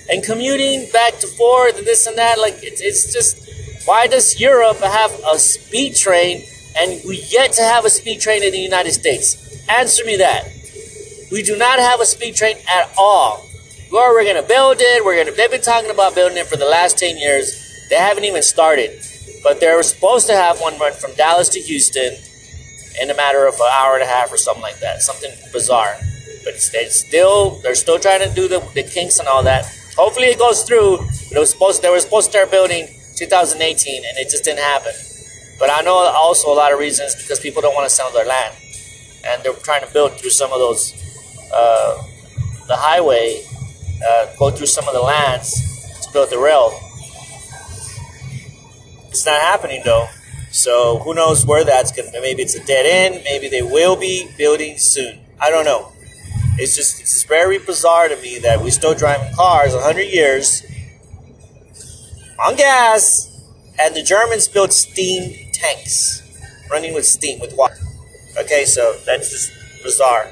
And 0.10 0.24
commuting 0.24 0.90
back 0.92 1.20
to 1.20 1.28
forth 1.28 1.78
and 1.78 1.86
this 1.88 2.08
and 2.08 2.18
that, 2.18 2.40
like, 2.40 2.56
it's, 2.62 2.82
it's 2.82 3.12
just 3.12 3.48
why 3.88 4.08
does 4.08 4.40
Europe 4.40 4.80
have 4.80 5.12
a 5.26 5.38
speed 5.40 5.96
train 5.96 6.44
and 6.78 7.02
we 7.08 7.24
yet 7.30 7.54
to 7.54 7.62
have 7.64 7.86
a 7.86 7.90
speed 7.90 8.20
train 8.20 8.44
in 8.44 8.52
the 8.52 8.60
United 8.60 8.92
States? 8.92 9.66
Answer 9.70 10.06
me 10.06 10.18
that. 10.18 10.44
We 11.32 11.42
do 11.44 11.58
not 11.58 11.80
have 11.80 12.00
a 12.00 12.06
speed 12.06 12.36
train 12.36 12.58
at 12.70 12.92
all. 12.98 13.46
Where 13.90 14.14
we're 14.14 14.26
gonna 14.26 14.48
build 14.48 14.78
it, 14.80 15.04
we're 15.04 15.18
gonna 15.18 15.36
they've 15.36 15.52
been 15.52 15.62
talking 15.62 15.90
about 15.90 16.16
building 16.16 16.38
it 16.38 16.48
for 16.48 16.58
the 16.58 16.66
last 16.66 16.98
10 16.98 17.18
years. 17.18 17.67
They 17.90 17.96
haven't 17.96 18.26
even 18.26 18.44
started. 18.44 19.02
But 19.44 19.60
they 19.60 19.74
were 19.74 19.84
supposed 19.84 20.28
to 20.28 20.34
have 20.34 20.60
one 20.60 20.78
run 20.80 20.94
from 20.94 21.14
Dallas 21.16 21.50
to 21.50 21.60
Houston 21.60 22.18
in 23.02 23.10
a 23.10 23.16
matter 23.16 23.48
of 23.48 23.56
an 23.56 23.70
hour 23.72 23.94
and 23.94 24.04
a 24.04 24.08
half 24.08 24.32
or 24.32 24.38
something 24.38 24.64
like 24.64 24.80
that. 24.80 25.02
Something 25.02 25.32
bizarre. 25.54 25.96
But 26.44 26.56
it's 26.56 26.96
still 26.96 27.60
they're 27.62 27.76
still 27.76 28.00
trying 28.00 28.28
to 28.28 28.34
do 28.34 28.48
the, 28.48 28.60
the 28.74 28.84
kinks 28.84 29.20
and 29.20 29.28
all 29.28 29.44
that. 29.44 29.66
Hopefully 29.96 30.28
it 30.28 30.40
goes 30.40 30.64
through. 30.64 30.98
But 30.98 31.38
it 31.38 31.40
was 31.40 31.52
supposed 31.52 31.82
they 31.82 31.90
were 31.90 32.00
supposed 32.00 32.28
to 32.28 32.32
start 32.32 32.52
building 32.52 32.88
2018, 33.16 34.06
and 34.06 34.18
it 34.18 34.30
just 34.30 34.44
didn't 34.44 34.60
happen. 34.60 34.94
But 35.60 35.72
I 35.72 35.82
know 35.82 35.96
also 35.96 36.52
a 36.52 36.56
lot 36.56 36.72
of 36.72 36.80
reasons 36.80 37.16
because 37.16 37.40
people 37.40 37.62
don't 37.62 37.74
want 37.74 37.90
to 37.90 37.94
sell 37.94 38.12
their 38.12 38.26
land, 38.26 38.56
and 39.26 39.44
they're 39.44 39.54
trying 39.54 39.86
to 39.86 39.92
build 39.92 40.14
through 40.14 40.30
some 40.30 40.54
of 40.54 40.60
those, 40.60 40.94
uh, 41.54 42.04
the 42.68 42.76
highway, 42.76 43.44
uh, 44.06 44.28
go 44.38 44.52
through 44.52 44.68
some 44.68 44.88
of 44.88 44.94
the 44.94 45.02
lands 45.02 46.06
to 46.06 46.14
build 46.14 46.30
the 46.30 46.38
rail. 46.38 46.80
It's 49.18 49.26
not 49.26 49.42
happening 49.42 49.82
though, 49.84 50.10
so 50.52 51.00
who 51.00 51.16
knows 51.16 51.44
where 51.44 51.66
that's 51.66 51.92
going 51.92 52.12
to 52.12 52.22
Maybe 52.22 52.44
it's 52.44 52.54
a 52.54 52.64
dead 52.64 52.86
end. 52.86 53.24
Maybe 53.24 53.50
they 53.50 53.64
will 53.64 53.96
be 53.96 54.30
building 54.38 54.78
soon. 54.78 55.20
I 55.42 55.50
don't 55.50 55.66
know. 55.66 55.92
It's 56.60 56.76
just 56.76 57.02
it's 57.02 57.14
just 57.14 57.28
very 57.28 57.58
bizarre 57.58 58.10
to 58.10 58.16
me 58.18 58.38
that 58.40 58.62
we're 58.62 58.70
still 58.70 58.94
driving 58.94 59.34
cars 59.34 59.74
100 59.74 60.02
years 60.04 60.64
on 62.46 62.56
gas, 62.58 63.44
and 63.80 63.96
the 63.96 64.04
Germans 64.04 64.48
built 64.48 64.72
steam 64.72 65.50
tanks 65.52 66.22
running 66.70 66.94
with 66.94 67.08
steam 67.08 67.40
with 67.40 67.58
water. 67.58 67.78
Okay, 68.40 68.66
so 68.66 68.98
that's 69.04 69.32
just 69.32 69.52
bizarre. 69.82 70.32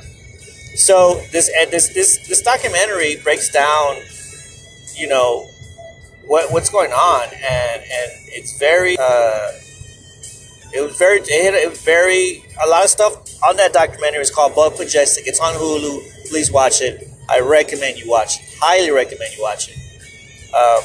So 0.75 1.23
this 1.31 1.49
this 1.71 1.89
this 1.89 2.27
this 2.27 2.41
documentary 2.43 3.15
breaks 3.23 3.49
down, 3.49 3.97
you 4.95 5.07
know, 5.07 5.49
what 6.27 6.51
what's 6.51 6.69
going 6.69 6.91
on, 6.91 7.23
and 7.33 7.81
and 7.81 8.11
it's 8.27 8.57
very. 8.57 8.97
Uh, 8.99 9.51
it 10.73 10.81
was 10.81 10.97
very. 10.97 11.19
It, 11.19 11.43
had, 11.45 11.53
it 11.53 11.69
was 11.69 11.81
very. 11.81 12.43
A 12.63 12.67
lot 12.67 12.83
of 12.83 12.89
stuff 12.89 13.43
on 13.43 13.57
that 13.57 13.73
documentary 13.73 14.21
is 14.21 14.31
called 14.31 14.53
Above 14.53 14.77
Majestic. 14.79 15.27
It's 15.27 15.39
on 15.39 15.53
Hulu. 15.53 16.29
Please 16.29 16.51
watch 16.51 16.81
it. 16.81 17.07
I 17.29 17.39
recommend 17.39 17.97
you 17.97 18.09
watch 18.09 18.39
it. 18.39 18.57
Highly 18.59 18.91
recommend 18.91 19.35
you 19.35 19.43
watch 19.43 19.69
it. 19.69 19.77
Um, 20.53 20.83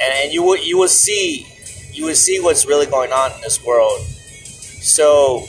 and, 0.00 0.24
and 0.24 0.32
you 0.32 0.42
will 0.42 0.56
you 0.56 0.78
will 0.78 0.88
see 0.88 1.46
you 1.92 2.06
will 2.06 2.14
see 2.14 2.40
what's 2.40 2.66
really 2.66 2.86
going 2.86 3.12
on 3.12 3.32
in 3.32 3.40
this 3.40 3.64
world. 3.64 4.00
So, 4.00 5.44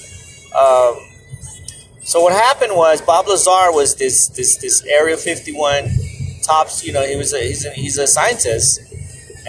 um, 0.55 1.00
so 2.03 2.22
what 2.22 2.34
happened 2.34 2.75
was 2.75 3.01
Bob 3.01 3.27
Lazar 3.27 3.72
was 3.72 3.96
this 3.96 4.27
this 4.29 4.58
this 4.58 4.84
Area 4.84 5.17
51 5.17 5.86
tops. 6.43 6.85
You 6.85 6.93
know, 6.93 7.05
he 7.05 7.15
was 7.15 7.33
a, 7.33 7.39
he's 7.41 7.65
a, 7.65 7.71
he's 7.71 7.97
a 7.97 8.07
scientist, 8.07 8.81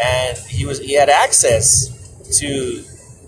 and 0.03 0.39
he 0.39 0.65
was 0.65 0.79
he 0.79 0.95
had 0.95 1.09
access 1.09 1.89
to 2.39 2.85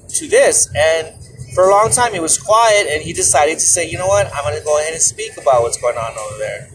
to 0.09 0.29
this. 0.29 0.69
And 0.75 1.15
for 1.55 1.69
a 1.69 1.71
long 1.71 1.91
time, 1.91 2.13
he 2.13 2.21
was 2.21 2.39
quiet, 2.39 2.87
and 2.89 3.03
he 3.03 3.13
decided 3.13 3.55
to 3.55 3.65
say, 3.65 3.89
you 3.89 3.99
know 3.99 4.07
what, 4.07 4.27
I'm 4.35 4.45
going 4.45 4.59
to 4.59 4.65
go 4.65 4.79
ahead 4.79 4.93
and 4.93 5.03
speak 5.03 5.37
about 5.39 5.63
what's 5.63 5.81
going 5.81 5.97
on 5.97 6.13
over 6.13 6.39
there. 6.39 6.69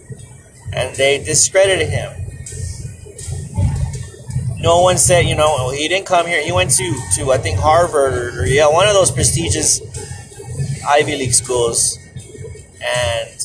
And 0.73 0.95
they 0.95 1.23
discredited 1.23 1.89
him. 1.89 2.17
No 4.59 4.81
one 4.81 4.97
said, 4.97 5.25
you 5.25 5.35
know, 5.35 5.71
he 5.71 5.87
didn't 5.87 6.05
come 6.05 6.27
here. 6.27 6.43
He 6.43 6.51
went 6.51 6.69
to, 6.71 6.95
to 7.15 7.31
I 7.31 7.37
think, 7.37 7.59
Harvard 7.59 8.13
or, 8.13 8.41
or 8.41 8.45
yeah, 8.45 8.67
one 8.67 8.87
of 8.87 8.93
those 8.93 9.11
prestigious 9.11 9.81
Ivy 10.87 11.17
League 11.17 11.33
schools. 11.33 11.97
And 12.83 13.40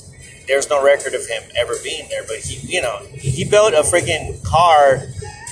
there's 0.47 0.69
no 0.71 0.83
record 0.83 1.15
of 1.15 1.27
him 1.27 1.43
ever 1.57 1.75
being 1.83 2.09
there. 2.09 2.23
But 2.27 2.39
he, 2.39 2.57
you 2.75 2.83
know, 2.83 2.99
he 3.13 3.45
built 3.45 3.73
a 3.75 3.83
freaking 3.83 4.43
car 4.45 5.03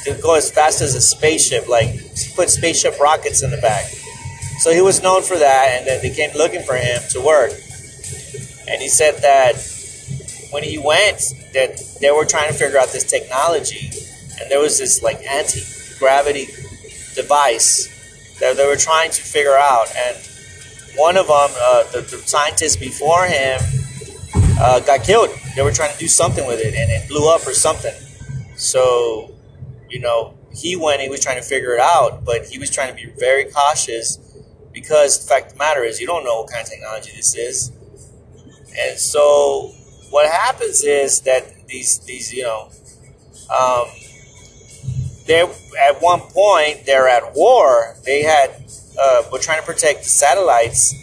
to 0.04 0.14
go 0.22 0.34
as 0.34 0.50
fast 0.50 0.80
as 0.80 0.94
a 0.94 1.00
spaceship. 1.00 1.68
Like, 1.68 1.88
put 2.36 2.50
spaceship 2.50 2.98
rockets 3.00 3.42
in 3.42 3.50
the 3.50 3.58
back. 3.58 3.84
So 4.58 4.72
he 4.72 4.80
was 4.80 5.02
known 5.02 5.22
for 5.22 5.36
that, 5.38 5.76
and 5.78 5.86
then 5.86 6.00
they 6.02 6.10
came 6.10 6.30
looking 6.36 6.62
for 6.62 6.76
him 6.76 7.02
to 7.10 7.20
work. 7.20 7.50
And 8.68 8.80
he 8.80 8.88
said 8.88 9.20
that 9.22 9.56
when 10.50 10.62
he 10.62 10.78
went, 10.78 11.20
that 11.52 11.80
they 12.00 12.10
were 12.10 12.24
trying 12.24 12.48
to 12.48 12.54
figure 12.54 12.78
out 12.78 12.88
this 12.92 13.04
technology, 13.04 13.90
and 14.40 14.50
there 14.50 14.60
was 14.60 14.78
this 14.78 15.02
like 15.02 15.20
anti 15.24 15.60
gravity 15.98 16.46
device 17.14 17.90
that 18.40 18.56
they 18.56 18.66
were 18.66 18.76
trying 18.76 19.10
to 19.10 19.22
figure 19.22 19.56
out. 19.56 19.86
And 19.96 20.16
one 20.96 21.16
of 21.16 21.26
them, 21.26 21.50
uh, 21.58 21.84
the, 21.92 22.00
the 22.00 22.18
scientists 22.26 22.76
before 22.76 23.26
him, 23.26 23.60
uh, 24.58 24.80
got 24.80 25.04
killed. 25.04 25.30
They 25.56 25.62
were 25.62 25.72
trying 25.72 25.92
to 25.92 25.98
do 25.98 26.08
something 26.08 26.46
with 26.46 26.60
it, 26.60 26.74
and 26.74 26.90
it 26.90 27.08
blew 27.08 27.32
up 27.32 27.46
or 27.46 27.54
something. 27.54 27.94
So, 28.56 29.32
you 29.88 30.00
know, 30.00 30.34
he 30.52 30.76
went. 30.76 31.00
He 31.00 31.08
was 31.08 31.20
trying 31.20 31.36
to 31.36 31.46
figure 31.46 31.74
it 31.74 31.80
out, 31.80 32.24
but 32.24 32.46
he 32.46 32.58
was 32.58 32.70
trying 32.70 32.88
to 32.88 32.94
be 32.94 33.12
very 33.18 33.44
cautious 33.46 34.18
because 34.72 35.20
the 35.20 35.28
fact 35.28 35.46
of 35.46 35.52
the 35.52 35.58
matter 35.58 35.82
is 35.84 36.00
you 36.00 36.06
don't 36.06 36.24
know 36.24 36.42
what 36.42 36.50
kind 36.50 36.62
of 36.62 36.68
technology 36.68 37.12
this 37.14 37.36
is 37.36 37.72
and 38.76 38.98
so 38.98 39.72
what 40.10 40.30
happens 40.30 40.82
is 40.84 41.20
that 41.20 41.44
these 41.66 42.00
these 42.00 42.32
you 42.32 42.42
know 42.42 42.68
um, 43.50 43.86
they 45.26 45.40
at 45.40 46.00
one 46.00 46.20
point 46.20 46.84
they're 46.86 47.08
at 47.08 47.34
war 47.34 47.96
they 48.04 48.22
had 48.22 48.50
uh, 49.00 49.22
were 49.32 49.38
trying 49.38 49.60
to 49.60 49.66
protect 49.66 50.02
the 50.02 50.08
satellites 50.08 50.94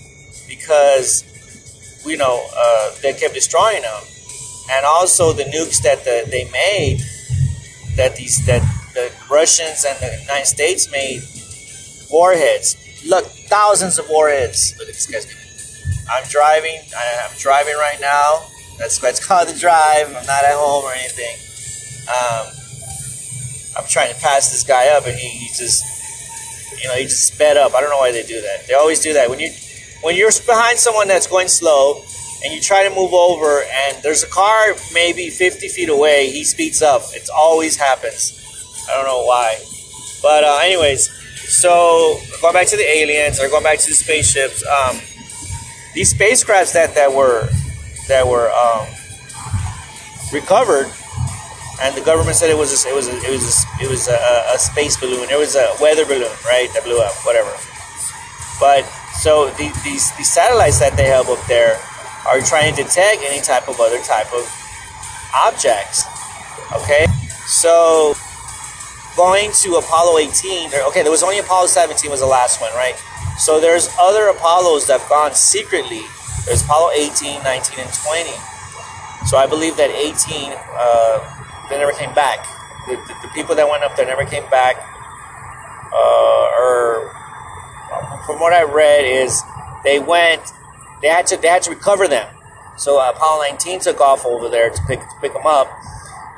because 0.48 1.24
you 2.06 2.18
know 2.18 2.46
uh, 2.56 2.92
they 3.02 3.14
kept 3.14 3.34
destroying 3.34 3.82
them 3.82 4.04
and 4.72 4.86
also 4.86 5.34
the 5.34 5.44
nukes 5.44 5.82
that 5.84 6.04
the, 6.04 6.26
they 6.30 6.50
made 6.52 7.02
that 7.96 8.16
these 8.16 8.46
that 8.46 8.62
the 8.94 9.12
Russians 9.30 9.86
and 9.86 9.98
the 10.00 10.22
United 10.22 10.46
States 10.46 10.92
made 10.92 11.22
warheads 12.10 12.76
look 13.06 13.26
thousands 13.26 14.00
of 14.00 14.10
warheads. 14.10 14.76
Look 14.78 14.88
at 14.88 14.94
this 14.94 15.08
guy's. 15.08 15.28
I'm 16.10 16.28
driving. 16.30 16.80
I, 16.98 17.28
am 17.30 17.32
driving 17.38 17.76
right 17.76 18.00
now. 18.00 18.48
That's 18.78 18.98
that's 19.00 19.26
called 19.26 19.48
the 19.48 19.58
drive. 19.58 20.08
I'm 20.08 20.26
not 20.26 20.44
at 20.44 20.56
home 20.56 20.84
or 20.84 20.94
anything. 20.94 21.36
Um, 22.08 22.48
I'm 23.78 23.88
trying 23.88 24.14
to 24.14 24.20
pass 24.20 24.52
this 24.52 24.64
guy 24.64 24.90
up, 24.90 25.06
and 25.06 25.18
he, 25.18 25.30
he 25.30 25.48
just, 25.48 25.84
you 26.82 26.90
know, 26.90 26.96
he 26.96 27.04
just 27.04 27.34
sped 27.34 27.58
up. 27.58 27.74
I 27.74 27.82
don't 27.82 27.90
know 27.90 28.00
why 28.00 28.12
they 28.12 28.24
do 28.24 28.42
that. 28.42 28.68
They 28.68 28.74
always 28.74 29.00
do 29.00 29.14
that 29.14 29.30
when 29.30 29.40
you 29.40 29.52
when 30.02 30.16
you're 30.16 30.32
behind 30.46 30.78
someone 30.78 31.08
that's 31.08 31.28
going 31.28 31.48
slow 31.48 32.04
and 32.44 32.54
you 32.54 32.62
try 32.62 32.88
to 32.88 32.94
move 32.96 33.14
over 33.14 33.64
and 33.64 34.02
there's 34.04 34.24
a 34.24 34.28
car 34.28 34.74
maybe 34.94 35.30
50 35.30 35.68
feet 35.68 35.90
away 35.90 36.30
he 36.32 36.44
speeds 36.44 36.82
up 36.82 37.02
it 37.14 37.30
always 37.34 37.76
happens 37.76 38.38
i 38.90 38.96
don't 38.96 39.06
know 39.06 39.24
why 39.26 39.58
but 40.22 40.44
uh, 40.44 40.60
anyways 40.64 41.10
so 41.52 42.18
going 42.42 42.54
back 42.54 42.68
to 42.68 42.78
the 42.78 42.88
aliens 42.88 43.40
or 43.40 43.50
going 43.50 43.64
back 43.64 43.80
to 43.80 43.90
the 43.90 43.96
spaceships, 43.96 44.66
um, 44.66 44.96
these 45.94 46.14
spacecrafts 46.14 46.74
that, 46.74 46.96
that 46.96 47.12
were 47.12 47.50
that 48.08 48.26
were 48.26 48.50
um, 48.52 48.88
recovered, 50.32 50.88
and 51.84 51.94
the 51.94 52.02
government 52.06 52.38
said 52.38 52.50
it 52.50 52.58
was 52.58 52.72
a, 52.72 52.90
it 52.90 52.96
was 52.96 53.08
a, 53.10 53.16
it 53.28 53.32
was 53.32 53.44
a, 53.44 53.84
it 53.84 53.90
was 53.90 54.08
a, 54.08 54.56
a 54.56 54.58
space 54.58 54.96
balloon. 54.96 55.30
It 55.30 55.38
was 55.38 55.56
a 55.56 55.76
weather 55.82 56.06
balloon, 56.06 56.32
right? 56.46 56.72
That 56.74 56.86
blew 56.86 57.02
up, 57.02 57.14
whatever. 57.26 57.52
But 58.60 58.88
so 59.22 59.54
the, 59.62 59.70
these 59.86 60.10
these 60.18 60.34
satellites 60.34 60.80
that 60.82 60.98
they 60.98 61.06
have 61.06 61.30
up 61.30 61.38
there 61.46 61.78
are 62.26 62.42
trying 62.42 62.74
to 62.74 62.82
detect 62.82 63.22
any 63.22 63.38
type 63.38 63.70
of 63.70 63.78
other 63.80 64.02
type 64.02 64.34
of 64.34 64.42
objects. 65.38 66.10
Okay, 66.74 67.06
so 67.46 68.16
going 69.16 69.52
to 69.62 69.76
Apollo 69.76 70.18
18, 70.18 70.74
okay, 70.90 71.04
there 71.04 71.12
was 71.12 71.22
only 71.22 71.38
Apollo 71.38 71.68
17 71.68 72.10
was 72.10 72.22
the 72.22 72.26
last 72.26 72.62
one, 72.62 72.74
right? 72.74 72.96
So 73.38 73.60
there's 73.60 73.90
other 74.00 74.30
Apollos 74.30 74.88
that 74.88 75.02
have 75.02 75.10
gone 75.10 75.34
secretly. 75.34 76.02
There's 76.46 76.64
Apollo 76.64 76.92
18, 76.98 77.44
19, 77.44 77.78
and 77.78 77.94
20. 77.94 78.30
So 79.30 79.38
I 79.38 79.46
believe 79.46 79.78
that 79.78 79.92
18, 79.94 80.54
uh, 80.58 81.70
they 81.70 81.78
never 81.78 81.92
came 81.94 82.14
back. 82.16 82.42
The, 82.88 82.96
the, 83.06 83.14
the, 83.22 83.30
people 83.36 83.54
that 83.54 83.70
went 83.70 83.84
up 83.84 83.96
there 83.96 84.08
never 84.08 84.26
came 84.26 84.50
back. 84.50 84.78
Uh, 85.94 86.58
or 86.58 87.14
from 88.26 88.40
what 88.40 88.54
I 88.54 88.64
read 88.64 89.06
is 89.06 89.42
they 89.84 90.00
went, 90.00 90.42
they 91.02 91.08
had 91.08 91.28
to, 91.28 91.38
they 91.38 91.48
had 91.48 91.64
to 91.64 91.70
recover 91.72 92.08
them. 92.08 92.28
So 92.78 93.00
uh, 93.00 93.12
Apollo 93.16 93.44
19 93.50 93.80
took 93.82 94.00
off 94.00 94.26
over 94.26 94.50
there 94.50 94.70
to 94.70 94.82
pick, 94.88 95.00
to 95.00 95.16
pick 95.22 95.34
them 95.34 95.46
up 95.46 95.68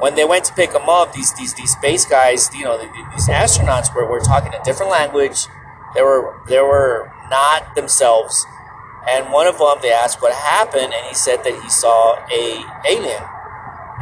when 0.03 0.15
they 0.15 0.25
went 0.25 0.43
to 0.45 0.53
pick 0.53 0.73
them 0.73 0.89
up, 0.89 1.13
these 1.13 1.33
these 1.35 1.53
these 1.53 1.71
space 1.71 2.05
guys, 2.05 2.49
you 2.53 2.65
know, 2.65 2.77
these 2.77 3.29
astronauts 3.29 3.95
were, 3.95 4.05
were 4.05 4.19
talking 4.19 4.53
a 4.53 4.61
different 4.65 4.91
language. 4.91 5.47
They 5.95 6.01
were 6.01 6.41
they 6.47 6.59
were 6.59 7.09
not 7.29 7.73
themselves. 7.75 8.45
And 9.07 9.31
one 9.31 9.47
of 9.47 9.59
them, 9.59 9.77
they 9.81 9.91
asked 9.91 10.21
what 10.21 10.33
happened, 10.33 10.93
and 10.93 11.05
he 11.07 11.13
said 11.13 11.43
that 11.43 11.55
he 11.55 11.69
saw 11.69 12.19
a 12.31 12.43
alien. 12.87 13.23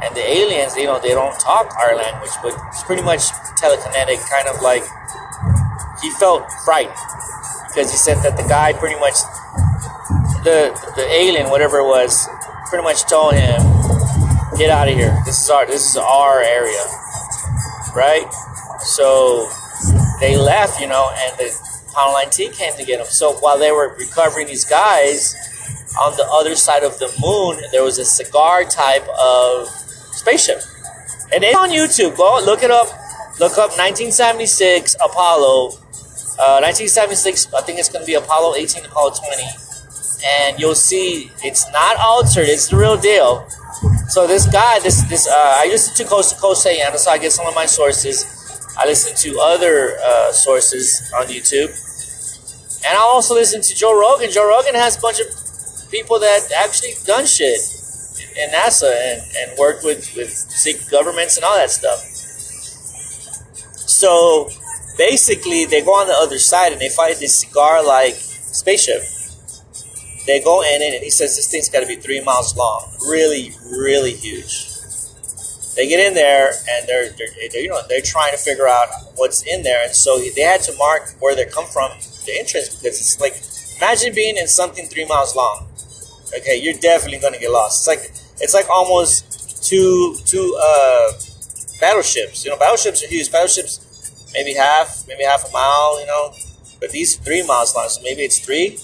And 0.01 0.15
the 0.15 0.25
aliens, 0.25 0.75
you 0.75 0.85
know, 0.85 0.99
they 0.99 1.13
don't 1.13 1.39
talk 1.39 1.69
our 1.77 1.95
language, 1.95 2.33
but 2.41 2.57
it's 2.69 2.83
pretty 2.83 3.03
much 3.03 3.29
telekinetic, 3.61 4.17
kind 4.29 4.47
of 4.47 4.61
like 4.61 4.81
he 6.01 6.09
felt 6.17 6.49
frightened 6.65 6.97
because 7.73 7.89
he 7.91 7.97
said 7.97 8.21
that 8.23 8.35
the 8.35 8.43
guy 8.43 8.73
pretty 8.73 8.99
much 8.99 9.15
the 10.43 10.75
the 10.95 11.05
alien, 11.07 11.49
whatever 11.49 11.79
it 11.79 11.87
was, 11.87 12.27
pretty 12.69 12.83
much 12.83 13.07
told 13.09 13.33
him 13.33 13.61
get 14.57 14.69
out 14.69 14.87
of 14.87 14.95
here. 14.95 15.17
This 15.25 15.41
is 15.41 15.49
our 15.49 15.65
this 15.65 15.89
is 15.89 15.97
our 15.97 16.41
area, 16.41 16.83
right? 17.95 18.27
So 18.79 19.47
they 20.19 20.37
left, 20.37 20.79
you 20.79 20.87
know, 20.87 21.09
and 21.15 21.37
the 21.37 21.49
Apollo 21.89 22.13
19 22.23 22.53
came 22.53 22.73
to 22.77 22.85
get 22.85 22.97
them. 22.97 23.07
So 23.07 23.33
while 23.39 23.57
they 23.57 23.71
were 23.71 23.95
recovering 23.97 24.47
these 24.47 24.65
guys, 24.65 25.35
on 25.99 26.15
the 26.17 26.25
other 26.25 26.55
side 26.55 26.83
of 26.83 26.97
the 26.99 27.11
moon, 27.19 27.61
there 27.71 27.83
was 27.83 27.97
a 27.97 28.05
cigar 28.05 28.63
type 28.63 29.07
of 29.09 29.67
spaceship, 30.11 30.61
and 31.33 31.43
it's 31.43 31.55
on 31.55 31.69
YouTube. 31.69 32.17
Go 32.17 32.41
look 32.43 32.63
it 32.63 32.71
up. 32.71 32.87
Look 33.39 33.53
up 33.53 33.71
1976 33.77 34.95
Apollo. 34.95 35.80
Uh, 36.41 36.57
1976, 36.65 37.53
I 37.53 37.61
think 37.61 37.77
it's 37.77 37.89
going 37.89 38.01
to 38.01 38.07
be 38.07 38.15
Apollo 38.15 38.55
18, 38.55 38.85
Apollo 38.85 39.13
20, 39.21 39.43
and 40.25 40.59
you'll 40.59 40.73
see 40.73 41.29
it's 41.43 41.71
not 41.71 41.97
altered. 41.97 42.49
It's 42.49 42.67
the 42.69 42.77
real 42.77 42.97
deal 42.97 43.47
so 44.11 44.27
this 44.27 44.45
guy, 44.45 44.77
this 44.79 45.03
this 45.07 45.25
uh, 45.25 45.33
I 45.33 45.67
listen 45.67 45.95
to 45.95 46.03
Coast 46.03 46.35
to 46.35 46.41
Coast 46.41 46.67
AM, 46.67 46.97
so 46.97 47.11
I 47.11 47.17
get 47.17 47.31
some 47.31 47.47
of 47.47 47.55
my 47.55 47.65
sources. 47.65 48.27
I 48.77 48.85
listen 48.85 49.15
to 49.15 49.39
other 49.39 49.97
uh, 50.03 50.33
sources 50.33 51.01
on 51.15 51.27
YouTube, 51.27 51.71
and 52.85 52.97
I 52.97 52.99
also 52.99 53.35
listen 53.35 53.61
to 53.61 53.73
Joe 53.73 53.97
Rogan. 53.97 54.29
Joe 54.29 54.45
Rogan 54.47 54.75
has 54.75 54.97
a 54.97 55.01
bunch 55.01 55.21
of 55.21 55.27
people 55.89 56.19
that 56.19 56.51
actually 56.57 56.91
done 57.05 57.25
shit 57.25 57.57
in 58.35 58.49
NASA 58.49 58.91
and, 58.91 59.21
and 59.39 59.57
worked 59.57 59.85
with 59.85 60.13
with 60.17 60.29
secret 60.29 60.91
governments 60.91 61.37
and 61.37 61.45
all 61.45 61.55
that 61.55 61.71
stuff. 61.71 61.99
So 63.87 64.49
basically, 65.09 65.65
they 65.65 65.81
go 65.81 65.93
on 66.01 66.07
the 66.07 66.19
other 66.25 66.37
side 66.37 66.71
and 66.71 66.79
they 66.79 66.89
find 66.89 67.15
this 67.17 67.39
cigar-like 67.41 68.15
spaceship 68.61 69.01
they 70.27 70.39
go 70.41 70.61
in 70.61 70.81
it, 70.81 70.93
and 70.93 71.03
he 71.03 71.09
says 71.09 71.35
this 71.35 71.49
thing's 71.49 71.69
got 71.69 71.79
to 71.81 71.87
be 71.87 71.95
three 71.95 72.21
miles 72.21 72.55
long, 72.55 72.91
really, 73.09 73.51
really 73.71 74.13
huge. 74.13 74.67
They 75.75 75.87
get 75.87 76.05
in 76.05 76.13
there, 76.13 76.51
and 76.69 76.87
they're, 76.87 77.09
they're, 77.09 77.27
they're, 77.51 77.61
you 77.61 77.69
know 77.69 77.81
they're 77.89 78.01
trying 78.03 78.31
to 78.31 78.37
figure 78.37 78.67
out 78.67 78.89
what's 79.15 79.41
in 79.43 79.63
there, 79.63 79.83
and 79.83 79.93
so 79.93 80.19
they 80.19 80.41
had 80.41 80.61
to 80.63 80.75
mark 80.77 81.15
where 81.19 81.35
they 81.35 81.45
come 81.45 81.65
from, 81.65 81.91
the 82.25 82.37
entrance, 82.37 82.75
because 82.75 82.99
it's 82.99 83.19
like 83.19 83.41
imagine 83.77 84.13
being 84.13 84.37
in 84.37 84.47
something 84.47 84.85
three 84.85 85.05
miles 85.05 85.35
long. 85.35 85.67
Okay, 86.37 86.61
you're 86.61 86.79
definitely 86.79 87.19
to 87.19 87.39
get 87.39 87.51
lost. 87.51 87.81
It's 87.81 87.87
like 87.87 88.11
it's 88.41 88.53
like 88.53 88.69
almost 88.69 89.63
two 89.63 90.17
two 90.25 90.57
uh, 90.61 91.11
battleships. 91.79 92.45
You 92.45 92.51
know, 92.51 92.57
battleships 92.57 93.03
are 93.03 93.07
huge. 93.07 93.31
Battleships 93.31 93.79
maybe 94.33 94.53
half, 94.53 95.03
maybe 95.07 95.23
half 95.23 95.47
a 95.47 95.51
mile. 95.51 95.99
You 95.99 96.07
know, 96.07 96.33
but 96.79 96.91
these 96.91 97.15
three 97.15 97.45
miles 97.45 97.75
long, 97.75 97.89
so 97.89 98.01
maybe 98.01 98.23
it's 98.23 98.39
three 98.39 98.77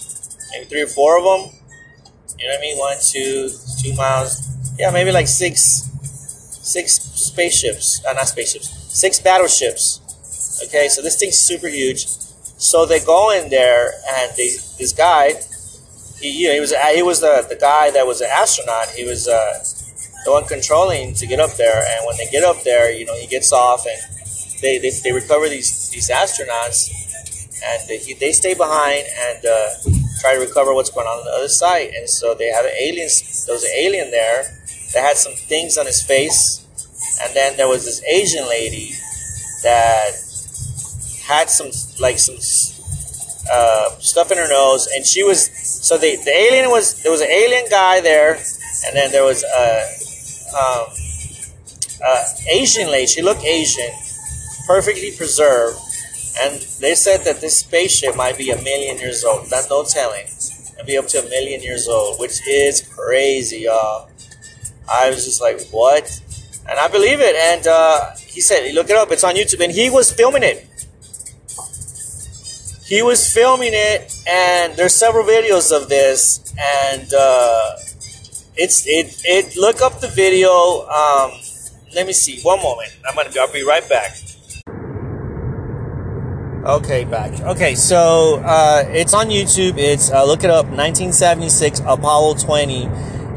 maybe 0.51 0.65
three 0.65 0.81
or 0.81 0.87
four 0.87 1.17
of 1.17 1.23
them. 1.23 1.53
You 2.39 2.47
know 2.47 2.53
what 2.53 2.59
I 2.59 2.61
mean? 2.61 2.77
One, 2.77 2.97
two, 3.01 3.49
two 3.81 3.93
miles. 3.95 4.47
Yeah, 4.77 4.91
maybe 4.91 5.11
like 5.11 5.27
six, 5.27 5.89
six 6.01 6.93
spaceships, 6.93 8.03
uh, 8.07 8.13
not 8.13 8.27
spaceships, 8.27 8.69
six 8.93 9.19
battleships. 9.19 10.01
Okay, 10.65 10.87
so 10.87 11.01
this 11.01 11.17
thing's 11.17 11.37
super 11.37 11.67
huge. 11.67 12.05
So 12.59 12.85
they 12.85 12.99
go 13.03 13.31
in 13.31 13.49
there, 13.49 13.91
and 14.17 14.31
they, 14.35 14.49
this 14.77 14.93
guy, 14.93 15.33
he, 16.19 16.43
you 16.43 16.47
know, 16.47 16.53
he 16.55 16.59
was 16.59 16.73
he 16.95 17.03
was 17.03 17.21
the, 17.21 17.45
the 17.47 17.55
guy 17.55 17.91
that 17.91 18.05
was 18.05 18.21
an 18.21 18.29
astronaut. 18.31 18.89
He 18.89 19.05
was 19.05 19.27
uh, 19.27 19.63
the 20.25 20.31
one 20.31 20.45
controlling 20.45 21.13
to 21.15 21.27
get 21.27 21.39
up 21.39 21.53
there. 21.57 21.83
And 21.89 22.05
when 22.05 22.17
they 22.17 22.27
get 22.27 22.43
up 22.43 22.63
there, 22.63 22.91
you 22.91 23.05
know, 23.05 23.15
he 23.15 23.27
gets 23.27 23.51
off, 23.51 23.85
and 23.85 24.16
they 24.61 24.77
they, 24.79 24.91
they 25.03 25.11
recover 25.11 25.49
these 25.49 25.89
these 25.89 26.09
astronauts, 26.09 26.89
and 27.63 27.87
they, 27.87 27.99
they 28.19 28.31
stay 28.31 28.53
behind 28.53 29.05
and 29.07 29.45
uh, 29.45 29.69
try 30.21 30.33
to 30.35 30.39
recover 30.39 30.73
what's 30.73 30.89
going 30.89 31.07
on 31.07 31.19
on 31.19 31.25
the 31.25 31.31
other 31.31 31.47
side. 31.47 31.89
And 31.95 32.09
so 32.09 32.33
they 32.33 32.47
have 32.47 32.65
an 32.65 32.73
alien. 32.79 33.09
There 33.45 33.55
was 33.55 33.63
an 33.63 33.75
alien 33.77 34.11
there 34.11 34.43
that 34.93 35.01
had 35.01 35.17
some 35.17 35.33
things 35.33 35.77
on 35.77 35.85
his 35.85 36.01
face, 36.01 36.65
and 37.21 37.33
then 37.35 37.57
there 37.57 37.67
was 37.67 37.85
this 37.85 38.03
Asian 38.05 38.47
lady 38.47 38.93
that 39.63 40.11
had 41.23 41.49
some 41.49 41.71
like 41.99 42.17
some 42.19 42.37
uh, 43.51 43.89
stuff 43.99 44.31
in 44.31 44.37
her 44.37 44.47
nose, 44.49 44.87
and 44.95 45.05
she 45.05 45.23
was 45.23 45.49
so 45.85 45.97
the 45.97 46.15
the 46.23 46.31
alien 46.31 46.69
was 46.69 47.01
there 47.03 47.11
was 47.11 47.21
an 47.21 47.29
alien 47.29 47.65
guy 47.69 48.01
there, 48.01 48.33
and 48.85 48.95
then 48.95 49.11
there 49.11 49.23
was 49.23 49.43
a 49.43 49.87
um, 50.55 50.87
uh, 52.03 52.23
Asian 52.49 52.89
lady. 52.91 53.07
She 53.07 53.21
looked 53.21 53.43
Asian, 53.43 53.91
perfectly 54.67 55.11
preserved, 55.11 55.79
and 56.41 56.61
they 56.79 56.93
said 56.93 57.21
that 57.23 57.41
this 57.41 57.61
spaceship 57.61 58.15
might 58.15 58.37
be 58.37 58.51
a 58.51 58.61
million 58.61 58.97
years 58.99 59.23
old. 59.23 59.49
That's 59.49 59.69
no 59.69 59.83
telling. 59.83 60.27
And 60.77 60.85
be 60.85 60.97
up 60.97 61.07
to 61.07 61.25
a 61.25 61.29
million 61.29 61.63
years 61.63 61.87
old, 61.87 62.19
which 62.19 62.45
is 62.47 62.81
crazy, 62.95 63.61
y'all. 63.61 64.09
I 64.87 65.09
was 65.09 65.25
just 65.25 65.41
like, 65.41 65.67
what? 65.71 66.21
And 66.69 66.77
I 66.77 66.87
believe 66.87 67.19
it. 67.19 67.35
And 67.35 67.65
uh, 67.65 68.11
he 68.17 68.41
said, 68.41 68.71
look 68.75 68.89
it 68.89 68.95
up. 68.95 69.11
It's 69.11 69.23
on 69.23 69.33
YouTube. 69.33 69.63
And 69.63 69.71
he 69.71 69.89
was 69.89 70.13
filming 70.13 70.43
it 70.43 70.67
he 72.87 73.01
was 73.01 73.33
filming 73.33 73.73
it, 73.73 74.15
and 74.25 74.73
there's 74.77 74.93
several 74.93 75.25
videos 75.25 75.75
of 75.75 75.89
this, 75.89 76.53
and 76.57 77.13
uh, 77.13 77.75
it's 78.55 78.87
it 78.87 79.21
it. 79.25 79.57
Look 79.57 79.81
up 79.81 79.99
the 79.99 80.07
video. 80.07 80.87
Um, 80.87 81.31
let 81.93 82.07
me 82.07 82.13
see. 82.13 82.39
One 82.41 82.63
moment. 82.63 82.97
I'm 83.07 83.13
gonna. 83.13 83.29
I'll 83.37 83.51
be 83.51 83.63
right 83.63 83.87
back. 83.89 84.15
Okay, 86.67 87.05
back. 87.05 87.31
Okay, 87.39 87.75
so 87.75 88.41
uh, 88.43 88.83
it's 88.89 89.13
on 89.13 89.27
YouTube. 89.27 89.77
It's 89.77 90.11
uh, 90.11 90.25
look 90.25 90.43
it 90.43 90.49
up. 90.49 90.65
1976 90.65 91.79
Apollo 91.87 92.35
20, 92.35 92.85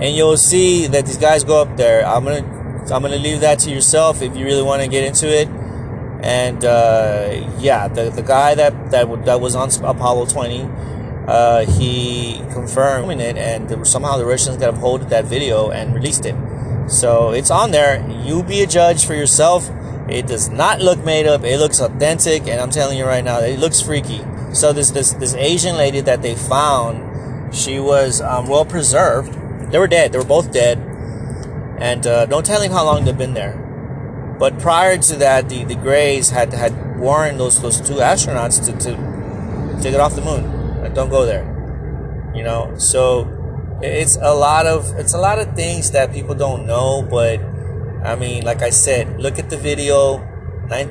and 0.01 0.17
you'll 0.17 0.37
see 0.37 0.89
that 0.89 1.07
these 1.07 1.17
guys 1.17 1.45
go 1.45 1.63
up 1.63 1.77
there. 1.77 2.05
I'm 2.05 2.25
gonna 2.25 2.45
I'm 2.93 3.03
gonna 3.03 3.17
leave 3.17 3.41
that 3.41 3.61
to 3.61 3.71
yourself 3.71 4.21
if 4.21 4.37
you 4.37 4.45
really 4.45 4.63
want 4.63 4.83
to 4.83 4.89
get 4.89 5.05
into 5.05 5.29
it 5.29 5.49
and 6.23 6.65
uh, 6.65 7.55
yeah, 7.59 7.89
the, 7.89 8.11
the 8.11 8.23
guy 8.23 8.55
that, 8.55 8.91
that 8.91 9.25
that 9.25 9.41
was 9.41 9.55
on 9.55 9.71
Apollo 9.85 10.27
20, 10.27 10.69
uh, 11.27 11.65
he 11.65 12.39
confirmed 12.53 13.21
it, 13.21 13.37
and 13.37 13.87
somehow 13.87 14.19
the 14.19 14.27
Russians 14.27 14.59
got 14.59 14.75
a 14.75 14.77
hold 14.77 15.03
of 15.03 15.11
that 15.11 15.25
video 15.25 15.71
and 15.71 15.95
released 15.95 16.27
it. 16.27 16.35
So 16.89 17.31
it's 17.31 17.51
on 17.51 17.71
there. 17.71 18.07
You 18.25 18.43
be 18.43 18.63
a 18.63 18.67
judge 18.67 19.07
for 19.07 19.15
yourself. 19.15 19.71
It 20.09 20.27
does 20.27 20.49
not 20.49 20.81
look 20.81 21.05
made 21.05 21.27
up. 21.27 21.45
It 21.45 21.59
looks 21.59 21.81
authentic, 21.81 22.49
and 22.49 22.61
I'm 22.61 22.71
telling 22.71 22.99
you 22.99 23.05
right 23.05 23.25
now, 23.25 23.39
it 23.41 23.59
looks 23.59 23.81
freaky. 23.81 24.23
So 24.53 24.73
this 24.73 24.91
this 24.91 25.13
this 25.13 25.35
Asian 25.35 25.77
lady 25.77 26.01
that 26.01 26.23
they 26.23 26.35
found, 26.35 27.55
she 27.55 27.79
was 27.79 28.21
um, 28.21 28.49
well 28.49 28.65
preserved. 28.65 29.33
They 29.71 29.79
were 29.79 29.87
dead. 29.87 30.13
They 30.13 30.19
were 30.19 30.25
both 30.25 30.53
dead, 30.53 30.79
and 31.79 32.05
uh, 32.07 32.27
no 32.27 32.43
telling 32.43 32.73
how 32.73 32.85
long 32.85 33.05
they've 33.05 33.17
been 33.17 33.35
there. 33.35 33.57
But 34.39 34.59
prior 34.59 34.97
to 34.97 35.17
that, 35.17 35.49
the, 35.49 35.65
the 35.65 35.75
Greys 35.77 36.31
had 36.31 36.53
had 36.53 36.99
warned 36.99 37.39
those 37.39 37.61
those 37.61 37.81
two 37.81 37.97
astronauts 37.97 38.65
to, 38.67 38.73
to 38.73 39.83
take 39.83 39.95
it 39.95 40.01
off 40.01 40.15
the 40.15 40.23
moon. 40.23 40.93
Don't 40.95 41.11
go 41.11 41.25
there. 41.25 41.47
You 42.35 42.43
know, 42.43 42.75
so 42.79 43.79
it's 43.83 44.17
a 44.17 44.35
lot 44.35 44.67
of 44.67 44.99
it's 44.99 45.15
a 45.15 45.19
lot 45.19 45.39
of 45.39 45.55
things 45.55 45.93
that 45.93 46.13
people 46.13 46.35
don't 46.35 46.67
know. 46.67 47.03
But 47.03 47.41
I 48.05 48.17
mean, 48.17 48.45
like 48.45 48.63
I 48.63 48.71
said, 48.71 49.21
look 49.21 49.39
at 49.39 49.51
the 49.51 49.57
video. 49.57 50.27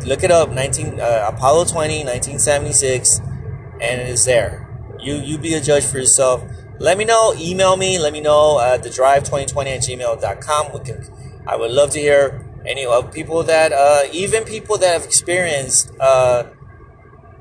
Look 0.05 0.23
it 0.23 0.31
up. 0.31 0.51
19 0.51 0.99
uh, 0.99 1.31
Apollo 1.33 1.65
20, 1.65 2.03
1976, 2.03 3.19
and 3.19 4.01
it 4.01 4.09
is 4.09 4.25
there. 4.25 4.67
You 4.99 5.15
you 5.15 5.37
be 5.37 5.53
a 5.53 5.61
judge 5.61 5.85
for 5.85 5.97
yourself. 5.97 6.43
Let 6.79 6.97
me 6.97 7.05
know. 7.05 7.33
Email 7.37 7.77
me. 7.77 7.97
Let 7.97 8.13
me 8.13 8.21
know 8.21 8.59
at 8.59 8.83
the 8.83 8.89
drive 8.89 9.23
2020 9.23 9.71
at 9.71 9.81
gmail.com. 9.81 10.73
We 10.73 10.79
can, 10.81 11.05
I 11.47 11.55
would 11.55 11.71
love 11.71 11.91
to 11.91 11.99
hear 11.99 12.45
any 12.65 12.85
of 12.85 13.11
people 13.11 13.43
that 13.43 13.71
uh, 13.71 14.03
even 14.11 14.43
people 14.43 14.77
that 14.77 14.93
have 14.93 15.05
experienced 15.05 15.91
uh, 15.99 16.43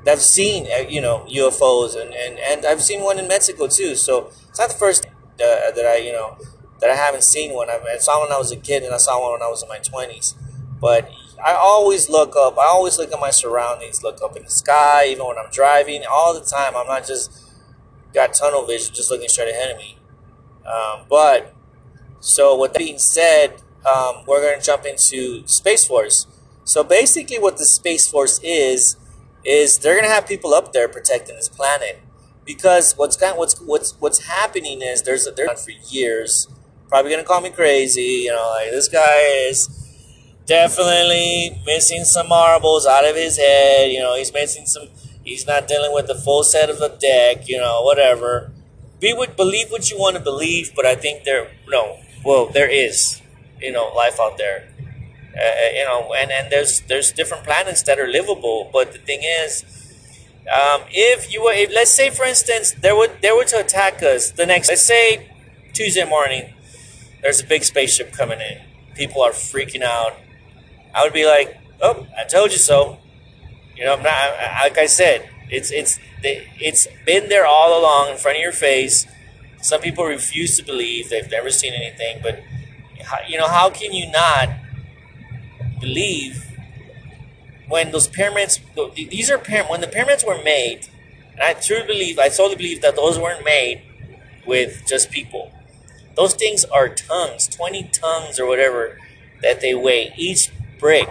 that 0.05 0.11
have 0.11 0.21
seen 0.21 0.67
uh, 0.71 0.87
you 0.87 1.01
know 1.01 1.25
UFOs 1.29 1.99
and, 1.99 2.13
and, 2.13 2.39
and 2.39 2.65
I've 2.65 2.81
seen 2.81 3.01
one 3.01 3.19
in 3.19 3.27
Mexico 3.27 3.67
too. 3.67 3.95
So 3.95 4.31
it's 4.49 4.59
not 4.59 4.69
the 4.69 4.77
first 4.77 5.05
uh, 5.05 5.71
that 5.71 5.85
I 5.85 5.97
you 5.97 6.13
know 6.13 6.37
that 6.79 6.89
I 6.89 6.95
haven't 6.95 7.23
seen 7.23 7.53
one. 7.53 7.69
I, 7.69 7.97
saw 7.97 8.19
one 8.19 8.29
when 8.29 8.35
I 8.35 8.39
was 8.39 8.51
a 8.51 8.57
kid 8.57 8.83
and 8.83 8.93
I 8.93 8.97
saw 8.97 9.21
one 9.21 9.33
when 9.33 9.41
I 9.41 9.49
was 9.49 9.63
in 9.63 9.69
my 9.69 9.79
twenties. 9.79 10.35
But 10.79 11.11
I 11.43 11.53
always 11.53 12.09
look 12.09 12.35
up. 12.35 12.57
I 12.57 12.65
always 12.65 12.97
look 12.97 13.11
at 13.11 13.19
my 13.19 13.31
surroundings. 13.31 14.03
Look 14.03 14.21
up 14.23 14.35
in 14.37 14.43
the 14.43 14.49
sky, 14.49 15.07
even 15.07 15.25
when 15.25 15.37
I'm 15.37 15.51
driving. 15.51 16.03
All 16.09 16.33
the 16.33 16.45
time. 16.45 16.75
I'm 16.75 16.87
not 16.87 17.05
just 17.05 17.31
got 18.13 18.33
tunnel 18.33 18.65
vision, 18.65 18.93
just 18.93 19.11
looking 19.11 19.29
straight 19.29 19.49
ahead 19.49 19.71
of 19.71 19.77
me. 19.77 19.97
Um, 20.65 21.05
but 21.09 21.53
so 22.19 22.59
with 22.59 22.73
that 22.73 22.79
being 22.79 22.99
said 22.99 23.61
um, 23.85 24.23
we're 24.27 24.41
going 24.41 24.59
to 24.59 24.65
jump 24.65 24.85
into 24.85 25.45
Space 25.47 25.85
Force. 25.85 26.27
So 26.63 26.83
basically, 26.83 27.39
what 27.39 27.57
the 27.57 27.65
Space 27.65 28.09
Force 28.09 28.39
is 28.43 28.97
is 29.43 29.79
they're 29.79 29.93
going 29.93 30.05
to 30.05 30.13
have 30.13 30.27
people 30.27 30.53
up 30.53 30.73
there 30.73 30.89
protecting 30.89 31.35
this 31.35 31.47
planet 31.47 32.01
because 32.45 32.93
what's 32.97 33.15
got, 33.15 33.37
what's 33.37 33.59
what's 33.61 33.93
what's 33.99 34.27
happening 34.27 34.81
is 34.81 35.03
there's 35.03 35.25
a, 35.25 35.31
they're 35.31 35.55
for 35.55 35.71
years 35.71 36.47
probably 36.89 37.15
to 37.15 37.23
call 37.23 37.41
me 37.41 37.51
crazy. 37.51 38.25
You 38.25 38.31
know, 38.31 38.49
like 38.57 38.71
this 38.71 38.87
guy 38.89 39.47
is 39.49 39.69
definitely 40.45 41.61
missing 41.65 42.03
some 42.03 42.29
marbles 42.29 42.85
out 42.85 43.05
of 43.05 43.15
his 43.15 43.37
head. 43.37 43.91
You 43.91 43.99
know, 43.99 44.15
he's 44.15 44.33
missing 44.33 44.65
some. 44.65 44.89
He's 45.23 45.45
not 45.45 45.67
dealing 45.67 45.93
with 45.93 46.07
the 46.07 46.15
full 46.15 46.43
set 46.43 46.69
of 46.69 46.79
the 46.79 46.89
deck. 46.89 47.47
You 47.47 47.59
know, 47.59 47.81
whatever. 47.83 48.51
Be 48.99 49.13
what 49.13 49.37
believe 49.37 49.71
what 49.71 49.89
you 49.91 49.97
want 49.97 50.17
to 50.17 50.21
believe, 50.23 50.73
but 50.75 50.85
I 50.85 50.95
think 50.95 51.23
there 51.23 51.49
no. 51.67 51.99
Well, 52.25 52.47
there 52.47 52.69
is 52.69 53.21
you 53.61 53.71
know 53.71 53.87
life 53.95 54.19
out 54.19 54.37
there 54.37 54.69
uh, 55.37 55.41
uh, 55.41 55.69
you 55.75 55.85
know 55.85 56.13
and 56.13 56.31
and 56.31 56.51
there's 56.51 56.81
there's 56.81 57.11
different 57.11 57.43
planets 57.43 57.83
that 57.83 57.99
are 57.99 58.07
livable 58.07 58.69
but 58.71 58.93
the 58.93 58.99
thing 58.99 59.21
is 59.23 59.63
um, 60.51 60.81
if 60.89 61.31
you 61.31 61.43
were 61.43 61.53
if 61.53 61.71
let's 61.73 61.91
say 61.91 62.09
for 62.09 62.25
instance 62.25 62.73
they 62.73 62.91
would 62.91 63.11
they 63.21 63.31
were 63.31 63.45
to 63.45 63.59
attack 63.59 64.01
us 64.03 64.31
the 64.31 64.45
next 64.45 64.69
let's 64.69 64.83
say 64.85 65.29
tuesday 65.73 66.05
morning 66.05 66.53
there's 67.21 67.41
a 67.41 67.45
big 67.45 67.63
spaceship 67.63 68.11
coming 68.11 68.39
in 68.39 68.61
people 68.95 69.21
are 69.21 69.31
freaking 69.31 69.81
out 69.81 70.13
i 70.93 71.03
would 71.03 71.13
be 71.13 71.25
like 71.25 71.57
oh 71.81 72.07
i 72.17 72.23
told 72.23 72.51
you 72.51 72.57
so 72.57 72.97
you 73.75 73.83
know 73.85 73.93
i'm 73.93 74.03
not 74.03 74.31
like 74.61 74.77
i 74.77 74.85
said 74.85 75.27
it's 75.49 75.71
it's 75.71 75.99
it's 76.23 76.87
been 77.05 77.29
there 77.29 77.45
all 77.45 77.79
along 77.79 78.09
in 78.09 78.17
front 78.17 78.37
of 78.37 78.41
your 78.41 78.51
face 78.51 79.07
some 79.61 79.81
people 79.81 80.05
refuse 80.05 80.57
to 80.57 80.63
believe 80.63 81.09
they've 81.09 81.31
never 81.31 81.49
seen 81.49 81.73
anything 81.73 82.19
but 82.21 82.39
you 83.27 83.37
know, 83.37 83.47
how 83.47 83.69
can 83.69 83.93
you 83.93 84.11
not 84.11 84.49
believe 85.79 86.45
when 87.67 87.91
those 87.91 88.07
pyramids? 88.07 88.59
These 88.95 89.31
are 89.31 89.37
pyramids. 89.37 89.71
When 89.71 89.81
the 89.81 89.87
pyramids 89.87 90.23
were 90.25 90.41
made, 90.43 90.87
and 91.33 91.41
I 91.41 91.53
truly 91.53 91.85
believe, 91.85 92.19
I 92.19 92.29
solely 92.29 92.55
believe 92.55 92.81
that 92.81 92.95
those 92.95 93.17
weren't 93.17 93.45
made 93.45 93.81
with 94.45 94.83
just 94.87 95.11
people. 95.11 95.51
Those 96.19 96.33
things 96.33 96.65
are 96.65 96.89
tons, 96.89 97.47
twenty 97.47 97.83
tons 97.83 98.41
or 98.41 98.45
whatever 98.45 98.99
that 99.41 99.61
they 99.61 99.73
weigh 99.73 100.11
each 100.17 100.51
brick. 100.77 101.07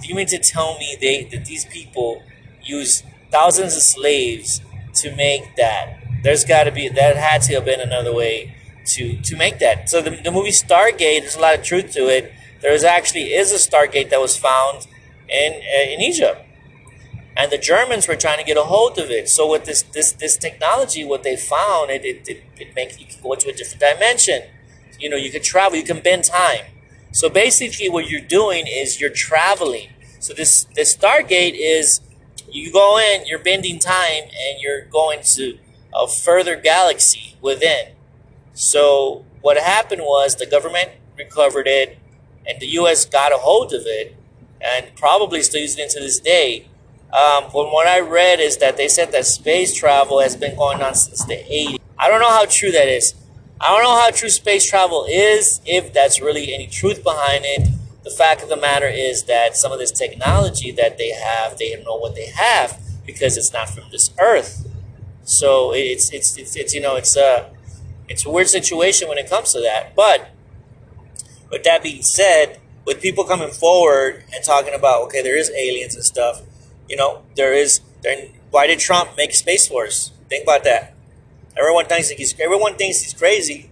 Do 0.00 0.08
you 0.08 0.14
mean 0.14 0.26
to 0.26 0.38
tell 0.38 0.76
me 0.78 0.88
they 1.00 1.24
that 1.24 1.46
these 1.46 1.64
people 1.64 2.22
use 2.62 3.02
thousands 3.30 3.74
of 3.76 3.82
slaves 3.82 4.60
to 4.96 5.16
make 5.16 5.56
that? 5.56 5.84
There's 6.22 6.44
got 6.44 6.64
to 6.64 6.70
be 6.70 6.86
that 6.88 7.16
had 7.16 7.40
to 7.46 7.54
have 7.54 7.64
been 7.64 7.80
another 7.80 8.14
way 8.14 8.54
to 8.92 9.16
to 9.28 9.36
make 9.36 9.58
that. 9.60 9.88
So 9.88 10.02
the, 10.02 10.10
the 10.10 10.30
movie 10.30 10.50
Stargate, 10.50 11.20
there's 11.22 11.36
a 11.36 11.40
lot 11.40 11.58
of 11.58 11.64
truth 11.64 11.92
to 11.92 12.02
it. 12.08 12.30
There 12.60 12.76
actually 12.86 13.32
is 13.32 13.52
a 13.52 13.60
Stargate 13.70 14.10
that 14.10 14.20
was 14.20 14.36
found 14.36 14.86
in 15.30 15.52
uh, 15.54 15.90
in 15.92 16.02
Egypt, 16.02 16.44
and 17.40 17.50
the 17.50 17.56
Germans 17.56 18.06
were 18.06 18.16
trying 18.16 18.36
to 18.38 18.44
get 18.44 18.58
a 18.58 18.64
hold 18.64 18.98
of 18.98 19.10
it. 19.10 19.26
So 19.26 19.50
with 19.50 19.64
this 19.64 19.82
this 19.82 20.12
this 20.12 20.36
technology, 20.36 21.04
what 21.04 21.22
they 21.22 21.36
found, 21.36 21.90
it 21.90 22.04
it, 22.04 22.28
it, 22.28 22.42
it 22.58 23.00
you 23.00 23.06
can 23.06 23.22
go 23.22 23.32
into 23.32 23.48
a 23.48 23.52
different 23.54 23.80
dimension. 23.80 24.42
You 24.98 25.08
know, 25.08 25.16
you 25.16 25.30
can 25.30 25.42
travel, 25.42 25.78
you 25.78 25.84
can 25.84 26.00
bend 26.00 26.24
time. 26.24 26.66
So 27.12 27.30
basically, 27.30 27.88
what 27.88 28.10
you're 28.10 28.20
doing 28.40 28.66
is 28.66 29.00
you're 29.00 29.16
traveling. 29.28 29.88
So 30.18 30.34
this 30.34 30.64
this 30.74 30.94
Stargate 30.94 31.56
is 31.58 32.02
you 32.50 32.70
go 32.70 32.98
in, 32.98 33.26
you're 33.26 33.42
bending 33.42 33.78
time, 33.78 34.24
and 34.24 34.60
you're 34.60 34.84
going 34.84 35.20
to 35.36 35.58
a 35.94 36.06
further 36.06 36.56
galaxy 36.56 37.36
within. 37.40 37.94
So 38.52 39.24
what 39.40 39.56
happened 39.56 40.02
was 40.02 40.36
the 40.36 40.44
government 40.44 40.90
recovered 41.16 41.66
it, 41.66 41.98
and 42.46 42.60
the 42.60 42.66
U.S. 42.80 43.06
got 43.06 43.32
a 43.32 43.38
hold 43.38 43.72
of 43.72 43.84
it, 43.86 44.14
and 44.60 44.94
probably 44.94 45.40
still 45.42 45.62
using 45.62 45.86
it 45.86 45.90
to 45.92 46.00
this 46.00 46.20
day. 46.20 46.66
Um, 47.12 47.50
from 47.50 47.72
what 47.72 47.88
I 47.88 48.00
read 48.00 48.38
is 48.40 48.58
that 48.58 48.76
they 48.76 48.86
said 48.86 49.10
that 49.12 49.26
space 49.26 49.74
travel 49.74 50.20
has 50.20 50.36
been 50.36 50.56
going 50.56 50.80
on 50.80 50.94
since 50.94 51.24
the 51.24 51.34
80s. 51.34 51.80
I 51.98 52.08
don't 52.08 52.20
know 52.20 52.30
how 52.30 52.46
true 52.46 52.70
that 52.70 52.88
is. 52.88 53.14
I 53.60 53.68
don't 53.74 53.82
know 53.82 54.00
how 54.00 54.10
true 54.10 54.30
space 54.30 54.68
travel 54.68 55.06
is, 55.08 55.60
if 55.66 55.92
that's 55.92 56.20
really 56.20 56.54
any 56.54 56.66
truth 56.66 57.02
behind 57.02 57.44
it. 57.44 57.68
The 58.04 58.10
fact 58.10 58.42
of 58.42 58.48
the 58.48 58.56
matter 58.56 58.88
is 58.88 59.24
that 59.24 59.56
some 59.56 59.72
of 59.72 59.78
this 59.78 59.90
technology 59.90 60.70
that 60.72 60.96
they 60.96 61.10
have, 61.10 61.58
they 61.58 61.74
don't 61.74 61.84
know 61.84 61.96
what 61.96 62.14
they 62.14 62.26
have 62.26 62.80
because 63.04 63.36
it's 63.36 63.52
not 63.52 63.68
from 63.68 63.84
this 63.90 64.10
earth. 64.18 64.66
So 65.24 65.72
it's 65.74 66.10
it's 66.12 66.38
it's, 66.38 66.56
it's 66.56 66.74
you 66.74 66.80
know 66.80 66.96
it's 66.96 67.16
a 67.16 67.50
it's 68.08 68.24
a 68.24 68.30
weird 68.30 68.48
situation 68.48 69.08
when 69.08 69.18
it 69.18 69.28
comes 69.28 69.52
to 69.52 69.60
that. 69.60 69.94
But 69.94 70.30
with 71.50 71.62
that 71.64 71.82
being 71.82 72.02
said, 72.02 72.60
with 72.86 73.00
people 73.02 73.24
coming 73.24 73.50
forward 73.50 74.24
and 74.34 74.42
talking 74.42 74.74
about 74.74 75.02
okay, 75.02 75.22
there 75.22 75.36
is 75.36 75.50
aliens 75.50 75.94
and 75.94 76.04
stuff, 76.04 76.42
you 76.90 76.96
know, 76.96 77.22
there 77.36 77.54
is. 77.54 77.80
There, 78.02 78.28
why 78.50 78.66
did 78.66 78.80
Trump 78.80 79.16
make 79.16 79.32
Space 79.32 79.68
Force? 79.68 80.10
Think 80.28 80.42
about 80.42 80.64
that. 80.64 80.92
Everyone 81.56 81.86
thinks 81.86 82.10
he's 82.10 82.38
everyone 82.40 82.74
thinks 82.74 83.00
he's 83.00 83.14
crazy 83.14 83.70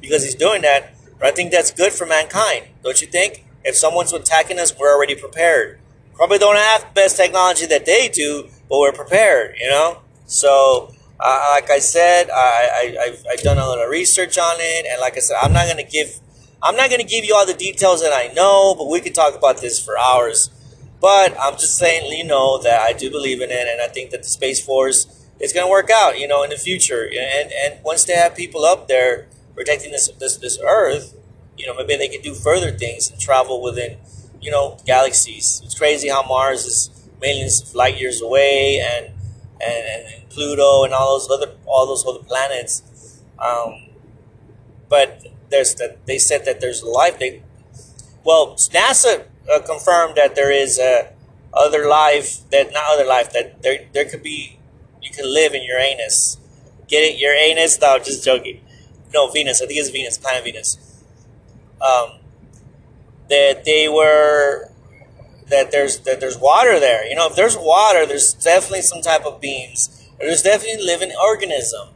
because 0.00 0.24
he's 0.24 0.34
doing 0.34 0.62
that. 0.62 0.94
But 1.18 1.28
I 1.28 1.30
think 1.30 1.52
that's 1.52 1.70
good 1.70 1.92
for 1.92 2.06
mankind, 2.06 2.66
don't 2.82 3.00
you 3.00 3.06
think? 3.06 3.44
If 3.64 3.76
someone's 3.76 4.12
attacking 4.12 4.58
us, 4.58 4.74
we're 4.78 4.94
already 4.94 5.14
prepared. 5.14 5.78
Probably 6.14 6.38
don't 6.38 6.56
have 6.56 6.82
the 6.82 6.92
best 6.94 7.16
technology 7.16 7.66
that 7.66 7.84
they 7.84 8.08
do, 8.08 8.48
but 8.68 8.78
we're 8.78 8.92
prepared. 8.92 9.56
You 9.60 9.68
know. 9.68 10.00
So, 10.26 10.94
uh, 11.20 11.48
like 11.52 11.70
I 11.70 11.78
said, 11.78 12.30
I, 12.30 12.94
I 12.98 13.06
have 13.10 13.26
I've 13.30 13.42
done 13.42 13.58
a 13.58 13.68
little 13.68 13.86
research 13.86 14.38
on 14.38 14.56
it, 14.58 14.86
and 14.90 15.00
like 15.00 15.16
I 15.16 15.20
said, 15.20 15.36
I'm 15.42 15.52
not 15.52 15.68
gonna 15.68 15.82
give 15.84 16.18
I'm 16.62 16.76
not 16.76 16.88
gonna 16.88 17.04
give 17.04 17.24
you 17.24 17.34
all 17.34 17.46
the 17.46 17.54
details 17.54 18.00
that 18.00 18.12
I 18.14 18.32
know, 18.32 18.74
but 18.74 18.88
we 18.88 19.00
could 19.00 19.14
talk 19.14 19.34
about 19.34 19.60
this 19.60 19.78
for 19.84 19.98
hours. 19.98 20.50
But 21.00 21.36
I'm 21.40 21.54
just 21.54 21.76
saying, 21.76 22.10
you 22.10 22.24
know, 22.24 22.60
that 22.62 22.80
I 22.80 22.92
do 22.92 23.10
believe 23.10 23.40
in 23.42 23.50
it, 23.50 23.66
and 23.68 23.80
I 23.80 23.88
think 23.88 24.10
that 24.10 24.22
the 24.22 24.28
Space 24.28 24.64
Force 24.64 25.06
is 25.38 25.52
going 25.52 25.66
to 25.66 25.70
work 25.70 25.90
out, 25.90 26.18
you 26.18 26.26
know, 26.26 26.42
in 26.42 26.50
the 26.50 26.56
future. 26.56 27.04
And 27.04 27.52
and 27.52 27.84
once 27.84 28.04
they 28.04 28.14
have 28.14 28.34
people 28.34 28.64
up 28.64 28.88
there 28.88 29.26
protecting 29.54 29.92
this 29.92 30.10
this 30.18 30.36
this 30.38 30.58
Earth, 30.64 31.14
you 31.56 31.66
know, 31.66 31.74
maybe 31.74 31.96
they 31.96 32.08
can 32.08 32.22
do 32.22 32.34
further 32.34 32.70
things 32.70 33.10
and 33.10 33.20
travel 33.20 33.62
within, 33.62 33.98
you 34.40 34.50
know, 34.50 34.78
galaxies. 34.86 35.60
It's 35.64 35.78
crazy 35.78 36.08
how 36.08 36.22
Mars 36.22 36.64
is 36.64 36.90
millions 37.20 37.62
of 37.62 37.74
light 37.74 38.00
years 38.00 38.22
away, 38.22 38.78
and 38.80 39.12
and, 39.60 40.06
and 40.14 40.28
Pluto 40.30 40.84
and 40.84 40.94
all 40.94 41.18
those 41.18 41.30
other 41.30 41.54
all 41.66 41.86
those 41.86 42.06
other 42.06 42.24
planets. 42.24 43.22
Um, 43.38 43.90
but 44.88 45.26
there's 45.50 45.74
that 45.76 46.06
they 46.06 46.18
said 46.18 46.44
that 46.46 46.60
there's 46.60 46.82
life. 46.82 47.18
They 47.18 47.42
well, 48.24 48.54
NASA 48.54 49.26
uh, 49.52 49.60
confirmed 49.60 50.16
that 50.16 50.34
there 50.34 50.50
is 50.50 50.78
uh, 50.78 51.10
other 51.52 51.88
life 51.88 52.48
that 52.50 52.72
not 52.72 52.84
other 52.92 53.06
life 53.06 53.32
that 53.32 53.62
there 53.62 53.86
there 53.92 54.04
could 54.04 54.22
be 54.22 54.58
you 55.02 55.10
can 55.10 55.32
live 55.32 55.54
in 55.54 55.62
Uranus. 55.62 56.38
Get 56.88 56.98
it, 56.98 57.18
your 57.18 57.34
Uranus? 57.34 57.80
No, 57.80 57.98
just 57.98 58.24
joking. 58.24 58.60
No, 59.14 59.30
Venus. 59.30 59.62
I 59.62 59.66
think 59.66 59.78
it's 59.78 59.90
Venus, 59.90 60.18
planet 60.18 60.44
Venus. 60.44 60.78
Um, 61.80 62.18
that 63.28 63.64
they 63.64 63.88
were 63.88 64.70
that 65.48 65.70
there's 65.70 66.00
that 66.00 66.20
there's 66.20 66.38
water 66.38 66.80
there. 66.80 67.06
You 67.06 67.14
know, 67.14 67.28
if 67.28 67.36
there's 67.36 67.56
water, 67.56 68.06
there's 68.06 68.34
definitely 68.34 68.82
some 68.82 69.00
type 69.00 69.24
of 69.24 69.40
beings. 69.40 70.10
There's 70.18 70.42
definitely 70.42 70.84
living 70.84 71.12
organism. 71.20 71.88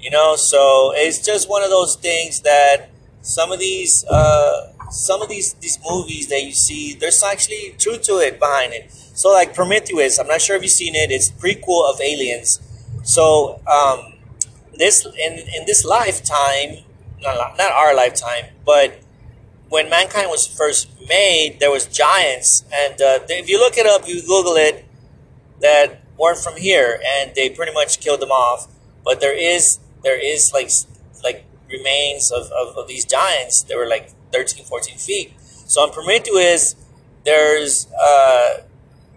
You 0.00 0.10
know, 0.10 0.36
so 0.36 0.92
it's 0.94 1.24
just 1.24 1.48
one 1.48 1.64
of 1.64 1.70
those 1.70 1.96
things 1.96 2.42
that 2.42 2.90
some 3.20 3.50
of 3.50 3.58
these 3.58 4.04
uh, 4.04 4.72
some 4.90 5.22
of 5.22 5.28
these 5.28 5.54
these 5.54 5.78
movies 5.88 6.28
that 6.28 6.42
you 6.42 6.52
see, 6.52 6.94
there's 6.94 7.22
actually 7.22 7.74
truth 7.78 8.02
to 8.02 8.18
it 8.18 8.38
behind 8.38 8.72
it. 8.72 8.90
So 8.90 9.30
like 9.30 9.54
Prometheus, 9.54 10.18
I'm 10.18 10.26
not 10.26 10.40
sure 10.40 10.56
if 10.56 10.62
you've 10.62 10.70
seen 10.70 10.94
it. 10.94 11.10
It's 11.10 11.30
prequel 11.30 11.90
of 11.90 12.00
Aliens. 12.00 12.60
So 13.02 13.60
um, 13.66 14.14
this 14.74 15.04
in 15.06 15.38
in 15.38 15.66
this 15.66 15.84
lifetime, 15.84 16.84
not 17.20 17.56
not 17.58 17.72
our 17.72 17.94
lifetime, 17.94 18.46
but 18.64 19.00
when 19.68 19.90
mankind 19.90 20.28
was 20.30 20.46
first 20.46 20.88
made, 21.08 21.58
there 21.60 21.70
was 21.70 21.86
giants, 21.86 22.64
and 22.72 22.94
uh, 23.00 23.18
if 23.28 23.48
you 23.48 23.58
look 23.58 23.76
it 23.76 23.86
up, 23.86 24.08
you 24.08 24.22
Google 24.22 24.56
it, 24.56 24.86
that 25.60 26.00
weren't 26.16 26.38
from 26.38 26.56
here, 26.56 27.00
and 27.06 27.34
they 27.34 27.50
pretty 27.50 27.72
much 27.72 28.00
killed 28.00 28.20
them 28.20 28.30
off. 28.30 28.68
But 29.04 29.20
there 29.20 29.36
is 29.36 29.78
there 30.02 30.18
is 30.18 30.52
like 30.52 30.70
like 31.22 31.44
remains 31.68 32.32
of, 32.32 32.50
of, 32.52 32.76
of 32.76 32.88
these 32.88 33.04
giants. 33.04 33.62
that 33.64 33.76
were 33.76 33.86
like 33.86 34.10
13, 34.32 34.64
14 34.64 34.98
feet. 34.98 35.32
So 35.40 35.82
on 35.82 35.92
Prometheus, 35.92 36.76
there's 37.24 37.88
uh, 37.92 38.62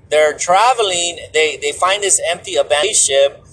they're 0.10 0.38
traveling. 0.38 1.20
They 1.34 1.58
they 1.58 1.72
find 1.72 2.04
this 2.04 2.22
empty 2.30 2.56
abandoned 2.56 2.96
ship, 2.96 3.44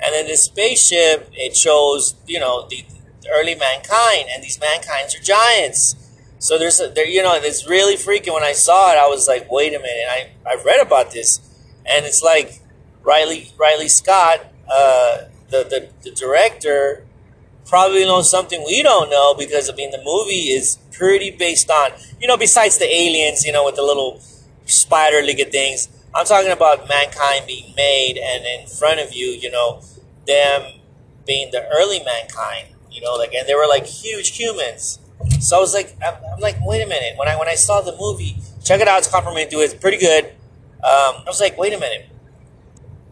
and 0.00 0.14
then 0.14 0.26
this 0.26 0.44
spaceship 0.44 1.28
it 1.32 1.56
shows 1.56 2.14
you 2.26 2.38
know 2.38 2.68
the 2.68 2.84
early 3.32 3.54
mankind, 3.56 4.26
and 4.32 4.42
these 4.42 4.60
mankind's 4.60 5.14
are 5.16 5.22
giants. 5.22 5.96
So 6.38 6.56
there's 6.56 6.80
a, 6.80 6.88
there 6.88 7.06
you 7.06 7.22
know 7.22 7.34
it's 7.34 7.66
really 7.68 7.96
freaking. 7.96 8.34
When 8.34 8.44
I 8.44 8.52
saw 8.52 8.92
it, 8.92 8.98
I 8.98 9.08
was 9.08 9.26
like, 9.26 9.50
wait 9.50 9.74
a 9.74 9.78
minute. 9.78 10.06
I 10.08 10.30
I 10.46 10.62
read 10.64 10.80
about 10.80 11.10
this, 11.10 11.40
and 11.84 12.06
it's 12.06 12.22
like 12.22 12.60
Riley 13.02 13.50
Riley 13.58 13.88
Scott, 13.88 14.46
uh, 14.70 15.22
the, 15.50 15.64
the 15.64 15.88
the 16.02 16.10
director 16.14 17.04
probably 17.68 18.04
know 18.04 18.22
something 18.22 18.64
we 18.66 18.82
don't 18.82 19.10
know 19.10 19.34
because 19.34 19.68
I 19.70 19.74
mean 19.74 19.90
the 19.90 20.02
movie 20.02 20.50
is 20.50 20.78
pretty 20.92 21.30
based 21.30 21.70
on 21.70 21.92
you 22.20 22.26
know 22.26 22.36
besides 22.36 22.78
the 22.78 22.86
aliens 22.86 23.44
you 23.44 23.52
know 23.52 23.64
with 23.64 23.76
the 23.76 23.82
little 23.82 24.20
spider 24.64 25.22
legged 25.22 25.52
things 25.52 25.88
I'm 26.14 26.24
talking 26.24 26.50
about 26.50 26.88
mankind 26.88 27.46
being 27.46 27.74
made 27.76 28.18
and 28.18 28.44
in 28.44 28.66
front 28.66 29.00
of 29.00 29.12
you 29.12 29.26
you 29.28 29.50
know 29.50 29.82
them 30.26 30.80
being 31.26 31.50
the 31.52 31.68
early 31.68 32.02
mankind 32.02 32.68
you 32.90 33.02
know 33.02 33.14
like 33.14 33.34
and 33.34 33.46
they 33.48 33.54
were 33.54 33.68
like 33.68 33.86
huge 33.86 34.36
humans. 34.36 34.98
So 35.40 35.56
I 35.56 35.60
was 35.60 35.74
like 35.74 35.96
I'm, 36.04 36.14
I'm 36.34 36.40
like 36.40 36.56
wait 36.62 36.82
a 36.82 36.86
minute. 36.86 37.16
When 37.16 37.28
I 37.28 37.36
when 37.36 37.48
I 37.48 37.54
saw 37.54 37.80
the 37.80 37.96
movie 37.98 38.36
check 38.64 38.80
it 38.80 38.88
out 38.88 38.98
it's 38.98 39.08
compliment 39.10 39.50
to 39.50 39.58
it's 39.58 39.74
pretty 39.74 39.98
good. 39.98 40.24
Um, 40.78 41.22
I 41.22 41.24
was 41.26 41.40
like 41.40 41.58
wait 41.58 41.72
a 41.72 41.78
minute. 41.78 42.08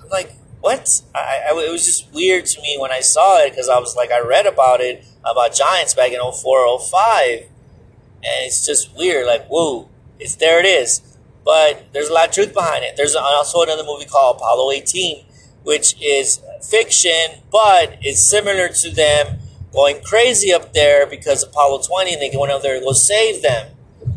I'm 0.02 0.08
like 0.08 0.32
what? 0.66 1.00
I, 1.14 1.42
I, 1.48 1.64
it 1.64 1.70
was 1.70 1.86
just 1.86 2.12
weird 2.12 2.44
to 2.46 2.60
me 2.60 2.76
when 2.76 2.90
I 2.90 2.98
saw 2.98 3.38
it 3.38 3.50
because 3.50 3.68
I 3.68 3.78
was 3.78 3.94
like, 3.94 4.10
I 4.10 4.18
read 4.18 4.46
about 4.46 4.80
it, 4.80 5.04
about 5.24 5.54
Giants 5.54 5.94
back 5.94 6.10
in 6.10 6.18
04, 6.18 6.80
05. 6.80 7.38
And 7.38 8.44
it's 8.44 8.66
just 8.66 8.96
weird. 8.96 9.28
Like, 9.28 9.46
whoa, 9.46 9.88
it's 10.18 10.34
there 10.34 10.58
it 10.58 10.66
is. 10.66 11.02
But 11.44 11.84
there's 11.92 12.08
a 12.08 12.12
lot 12.12 12.30
of 12.30 12.34
truth 12.34 12.52
behind 12.52 12.82
it. 12.82 12.96
There's 12.96 13.14
also 13.14 13.62
another 13.62 13.84
movie 13.84 14.06
called 14.06 14.38
Apollo 14.38 14.72
18, 14.72 15.24
which 15.62 15.94
is 16.02 16.40
fiction, 16.68 17.42
but 17.52 17.96
it's 18.02 18.28
similar 18.28 18.66
to 18.68 18.90
them 18.90 19.38
going 19.72 20.02
crazy 20.02 20.52
up 20.52 20.74
there 20.74 21.06
because 21.06 21.44
Apollo 21.44 21.82
20 21.86 22.14
and 22.14 22.22
they 22.22 22.30
go 22.30 22.44
up 22.44 22.62
there 22.62 22.80
to 22.80 22.84
go 22.84 22.90
save 22.90 23.40
them. 23.40 23.70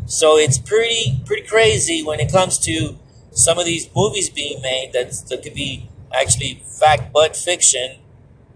So 0.06 0.36
it's 0.36 0.58
pretty 0.58 1.20
pretty 1.24 1.46
crazy 1.46 2.02
when 2.02 2.18
it 2.18 2.32
comes 2.32 2.58
to 2.60 2.98
some 3.30 3.56
of 3.56 3.66
these 3.66 3.88
movies 3.94 4.28
being 4.28 4.60
made 4.60 4.90
that, 4.94 5.12
that 5.28 5.44
could 5.44 5.54
be 5.54 5.89
actually 6.12 6.62
fact 6.78 7.12
but 7.12 7.36
fiction, 7.36 7.98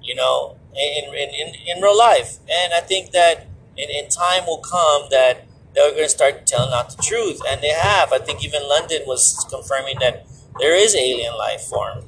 you 0.03 0.14
know, 0.14 0.57
in, 0.75 1.05
in, 1.14 1.29
in, 1.31 1.55
in 1.77 1.83
real 1.83 1.97
life. 1.97 2.38
And 2.51 2.73
I 2.73 2.81
think 2.81 3.12
that 3.12 3.47
in, 3.77 3.90
in 3.90 4.09
time 4.09 4.47
will 4.47 4.59
come 4.59 5.09
that 5.11 5.47
they're 5.75 5.90
going 5.90 6.05
to 6.05 6.09
start 6.09 6.47
telling 6.47 6.73
out 6.73 6.97
the 6.97 7.03
truth. 7.03 7.40
And 7.49 7.61
they 7.62 7.71
have. 7.71 8.12
I 8.12 8.19
think 8.19 8.45
even 8.45 8.69
London 8.69 9.03
was 9.07 9.45
confirming 9.51 9.99
that 10.01 10.27
there 10.59 10.75
is 10.75 10.95
alien 10.95 11.37
life 11.37 11.62
form, 11.62 12.05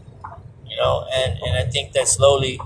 you 0.66 0.76
know, 0.76 1.06
and, 1.12 1.38
and 1.44 1.56
I 1.56 1.68
think 1.68 1.92
that 1.92 2.06
slowly, 2.06 2.60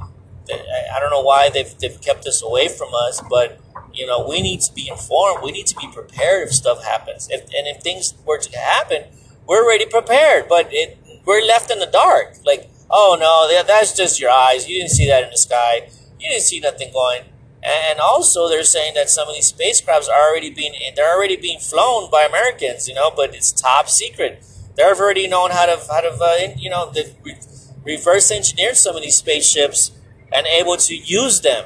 I 0.52 1.00
don't 1.00 1.10
know 1.10 1.22
why 1.22 1.48
they've, 1.48 1.78
they've 1.78 2.00
kept 2.00 2.24
this 2.24 2.42
away 2.42 2.68
from 2.68 2.88
us, 2.94 3.22
but 3.30 3.60
you 3.92 4.06
know, 4.06 4.26
we 4.26 4.40
need 4.42 4.60
to 4.60 4.72
be 4.72 4.88
informed. 4.88 5.42
We 5.42 5.52
need 5.52 5.66
to 5.66 5.76
be 5.76 5.88
prepared 5.92 6.48
if 6.48 6.54
stuff 6.54 6.84
happens. 6.84 7.28
If, 7.30 7.42
and 7.42 7.66
if 7.66 7.82
things 7.82 8.14
were 8.24 8.38
to 8.38 8.58
happen, 8.58 9.04
we're 9.46 9.64
already 9.64 9.86
prepared. 9.86 10.48
But 10.48 10.68
it, 10.70 10.98
we're 11.24 11.42
left 11.42 11.70
in 11.70 11.78
the 11.78 11.86
dark. 11.86 12.36
Like, 12.44 12.69
oh 12.90 13.16
no, 13.18 13.62
that's 13.62 13.96
just 13.96 14.20
your 14.20 14.30
eyes. 14.30 14.68
You 14.68 14.78
didn't 14.78 14.92
see 14.92 15.06
that 15.08 15.24
in 15.24 15.30
the 15.30 15.38
sky. 15.38 15.88
You 16.18 16.30
didn't 16.30 16.42
see 16.42 16.60
nothing 16.60 16.92
going. 16.92 17.22
And 17.62 18.00
also, 18.00 18.48
they're 18.48 18.64
saying 18.64 18.94
that 18.94 19.10
some 19.10 19.28
of 19.28 19.34
these 19.34 19.52
spacecrafts 19.52 20.08
are 20.08 20.30
already 20.30 20.50
being 20.50 20.72
they're 20.96 21.14
already 21.14 21.36
being 21.36 21.58
flown 21.58 22.10
by 22.10 22.22
Americans, 22.22 22.88
you 22.88 22.94
know, 22.94 23.10
but 23.14 23.34
it's 23.34 23.52
top 23.52 23.88
secret. 23.88 24.44
They've 24.76 24.98
already 24.98 25.28
known 25.28 25.50
how 25.50 25.66
to 25.66 25.78
how 25.90 26.00
to 26.00 26.10
uh, 26.10 26.54
you 26.56 26.70
know 26.70 26.90
the 26.90 27.14
re- 27.22 27.38
reverse 27.84 28.30
engineer 28.30 28.74
some 28.74 28.96
of 28.96 29.02
these 29.02 29.16
spaceships 29.16 29.92
and 30.32 30.46
able 30.46 30.76
to 30.76 30.94
use 30.94 31.40
them. 31.42 31.64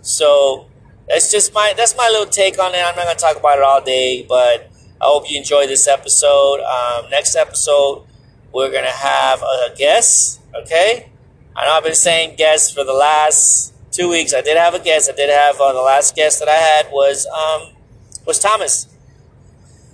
So 0.00 0.68
that's 1.08 1.30
just 1.30 1.52
my 1.52 1.74
that's 1.76 1.96
my 1.96 2.08
little 2.08 2.26
take 2.26 2.58
on 2.58 2.74
it. 2.74 2.78
I'm 2.78 2.96
not 2.96 3.04
gonna 3.04 3.18
talk 3.18 3.36
about 3.36 3.58
it 3.58 3.64
all 3.64 3.82
day, 3.82 4.24
but 4.26 4.70
I 5.00 5.06
hope 5.06 5.30
you 5.30 5.36
enjoy 5.36 5.66
this 5.66 5.86
episode. 5.86 6.60
Um, 6.60 7.10
next 7.10 7.36
episode, 7.36 8.06
we're 8.54 8.70
gonna 8.70 8.86
have 8.88 9.42
a 9.42 9.74
guest. 9.76 10.40
Okay, 10.54 11.10
I 11.56 11.66
know 11.66 11.72
I've 11.72 11.84
been 11.84 11.94
saying 11.94 12.36
guests 12.36 12.72
for 12.72 12.84
the 12.84 12.92
last 12.92 13.74
two 13.90 14.08
weeks. 14.08 14.32
I 14.32 14.40
did 14.40 14.56
have 14.56 14.74
a 14.74 14.78
guest. 14.78 15.10
I 15.12 15.16
did 15.16 15.28
have 15.28 15.60
uh, 15.60 15.72
the 15.72 15.82
last 15.82 16.14
guest 16.14 16.38
that 16.38 16.48
I 16.48 16.54
had 16.54 16.86
was 16.92 17.26
um, 17.26 17.74
was 18.24 18.38
Thomas. 18.38 18.88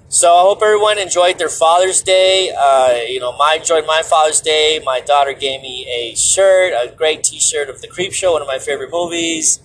So 0.09 0.29
I 0.35 0.43
hope 0.43 0.61
everyone 0.61 0.99
enjoyed 0.99 1.39
their 1.39 1.49
Father's 1.49 2.03
Day. 2.03 2.53
Uh, 2.57 2.99
you 3.09 3.21
know, 3.21 3.31
I 3.31 3.57
enjoyed 3.57 3.87
my 3.87 4.03
Father's 4.03 4.41
Day. 4.41 4.81
My 4.85 5.01
daughter 5.01 5.33
gave 5.33 5.63
me 5.63 5.87
a 5.87 6.17
shirt, 6.17 6.73
a 6.73 6.93
great 6.93 7.23
T-shirt 7.23 7.71
of 7.71 7.81
The 7.81 7.87
Creep 7.87 8.13
Show, 8.13 8.33
one 8.33 8.43
of 8.43 8.49
my 8.49 8.59
favorite 8.59 8.91
movies, 8.91 9.61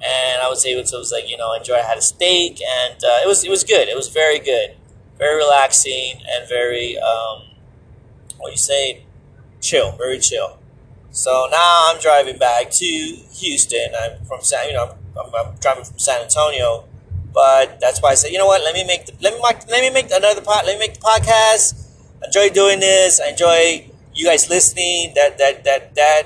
and 0.00 0.42
I 0.42 0.48
was 0.48 0.64
able 0.66 0.82
to. 0.82 0.96
Was 0.96 1.12
like 1.12 1.28
you 1.28 1.36
know, 1.36 1.54
enjoy. 1.54 1.74
I 1.74 1.82
had 1.82 1.98
a 1.98 2.02
steak, 2.02 2.60
and 2.60 3.04
uh, 3.04 3.20
it 3.22 3.28
was 3.28 3.44
it 3.44 3.50
was 3.50 3.62
good. 3.62 3.88
It 3.88 3.94
was 3.94 4.08
very 4.08 4.40
good, 4.40 4.74
very 5.16 5.36
relaxing, 5.36 6.22
and 6.28 6.48
very 6.48 6.98
um, 6.98 7.51
what 8.42 8.52
you 8.52 8.58
say, 8.58 9.04
chill, 9.60 9.92
very 9.92 10.18
chill. 10.18 10.58
So 11.10 11.48
now 11.50 11.90
I'm 11.90 12.00
driving 12.00 12.38
back 12.38 12.70
to 12.70 12.84
Houston. 12.84 13.88
I'm 13.98 14.24
from 14.24 14.42
San, 14.42 14.68
you 14.68 14.74
know, 14.74 14.96
I'm, 15.18 15.34
I'm 15.34 15.54
driving 15.56 15.84
from 15.84 15.98
San 15.98 16.22
Antonio 16.22 16.86
but 17.32 17.80
that's 17.80 18.00
why 18.02 18.10
I 18.10 18.14
said, 18.14 18.30
you 18.30 18.38
know 18.38 18.46
what? 18.46 18.62
Let 18.62 18.74
me 18.74 18.84
make 18.84 19.06
the, 19.06 19.14
let 19.20 19.34
me 19.34 19.40
let 19.40 19.80
me 19.80 19.90
make 19.90 20.10
another 20.10 20.42
pod. 20.42 20.64
Let 20.66 20.78
me 20.78 20.86
make 20.86 20.94
the 20.94 21.00
podcast. 21.00 21.88
I 22.22 22.26
enjoy 22.26 22.50
doing 22.50 22.80
this. 22.80 23.20
I 23.20 23.30
enjoy 23.30 23.90
you 24.14 24.26
guys 24.26 24.50
listening. 24.50 25.12
That 25.14 25.38
that 25.38 25.64
that 25.64 25.94
that 25.94 26.22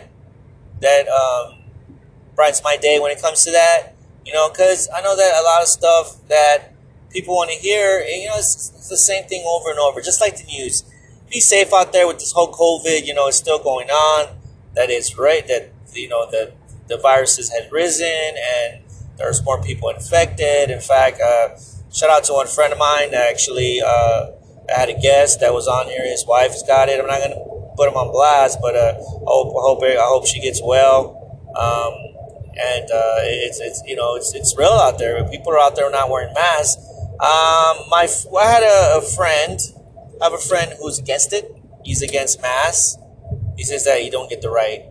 that 0.80 1.08
um, 1.08 1.58
brightens 2.34 2.62
my 2.64 2.76
day 2.76 2.98
when 2.98 3.12
it 3.12 3.22
comes 3.22 3.44
to 3.44 3.52
that. 3.52 3.94
You 4.24 4.32
know, 4.32 4.50
because 4.50 4.88
I 4.94 5.00
know 5.02 5.14
that 5.14 5.40
a 5.40 5.44
lot 5.44 5.62
of 5.62 5.68
stuff 5.68 6.16
that 6.28 6.72
people 7.10 7.36
want 7.36 7.50
to 7.50 7.56
hear, 7.56 8.00
you 8.00 8.26
know, 8.26 8.34
it's, 8.36 8.72
it's 8.74 8.88
the 8.88 8.96
same 8.96 9.24
thing 9.28 9.44
over 9.46 9.70
and 9.70 9.78
over, 9.78 10.00
just 10.00 10.20
like 10.20 10.36
the 10.36 10.44
news. 10.44 10.82
Be 11.30 11.40
safe 11.40 11.72
out 11.72 11.92
there 11.92 12.06
with 12.06 12.18
this 12.18 12.32
whole 12.32 12.52
COVID. 12.52 13.06
You 13.06 13.14
know, 13.14 13.28
it's 13.28 13.36
still 13.36 13.62
going 13.62 13.88
on. 13.90 14.36
That 14.74 14.90
is 14.90 15.16
right. 15.18 15.46
That 15.48 15.72
you 15.92 16.08
know 16.08 16.30
the 16.30 16.52
the 16.88 16.98
viruses 16.98 17.50
had 17.50 17.70
risen 17.72 18.06
and 18.06 18.82
there's 19.18 19.42
more 19.44 19.60
people 19.62 19.88
infected. 19.88 20.70
In 20.70 20.80
fact, 20.80 21.20
uh, 21.20 21.56
shout 21.92 22.10
out 22.10 22.24
to 22.24 22.34
one 22.34 22.46
friend 22.46 22.72
of 22.72 22.78
mine. 22.78 23.14
Actually, 23.14 23.80
uh, 23.84 24.30
I 24.68 24.78
had 24.78 24.88
a 24.88 24.98
guest 25.00 25.40
that 25.40 25.54
was 25.54 25.66
on 25.66 25.86
here. 25.86 26.04
His 26.04 26.24
wife's 26.26 26.62
got 26.62 26.88
it. 26.88 27.00
I'm 27.00 27.06
not 27.06 27.20
gonna 27.20 27.40
put 27.76 27.88
him 27.88 27.96
on 27.96 28.12
blast, 28.12 28.58
but 28.60 28.74
uh, 28.74 28.94
I 28.98 29.26
hope 29.26 29.48
I 29.48 29.62
hope 29.62 29.82
I 29.82 30.06
hope 30.06 30.26
she 30.26 30.40
gets 30.40 30.60
well. 30.62 31.22
Um, 31.56 31.94
and 32.56 32.84
uh, 32.90 33.20
it's 33.22 33.60
it's 33.60 33.82
you 33.86 33.96
know 33.96 34.16
it's 34.16 34.34
it's 34.34 34.56
real 34.56 34.68
out 34.68 34.98
there. 34.98 35.22
People 35.28 35.52
are 35.52 35.60
out 35.60 35.76
there 35.76 35.90
not 35.90 36.10
wearing 36.10 36.32
masks. 36.34 36.76
Um, 37.20 37.88
my 37.88 38.08
I 38.38 38.46
had 38.46 38.62
a, 38.62 38.98
a 38.98 39.02
friend. 39.02 39.60
I 40.20 40.24
have 40.24 40.32
a 40.32 40.38
friend 40.38 40.74
who's 40.80 40.98
against 40.98 41.32
it. 41.32 41.50
He's 41.84 42.02
against 42.02 42.40
masks. 42.42 42.98
He 43.56 43.64
says 43.64 43.84
that 43.84 44.04
you 44.04 44.10
don't 44.10 44.28
get 44.28 44.42
the 44.42 44.50
right 44.50 44.82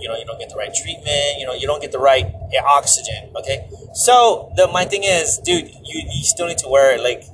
you 0.00 0.08
know 0.08 0.16
you 0.16 0.24
don't 0.24 0.38
get 0.38 0.48
the 0.48 0.56
right 0.56 0.72
treatment 0.74 1.38
you 1.38 1.46
know 1.46 1.52
you 1.52 1.66
don't 1.66 1.80
get 1.80 1.92
the 1.92 1.98
right 1.98 2.26
oxygen 2.66 3.30
okay? 3.36 3.68
So 3.92 4.52
the 4.56 4.66
my 4.68 4.84
thing 4.84 5.04
is 5.04 5.38
dude 5.38 5.68
you, 5.68 6.02
you 6.10 6.24
still 6.24 6.48
need 6.48 6.58
to 6.58 6.68
wear 6.68 6.96
it 6.96 7.02
like 7.02 7.24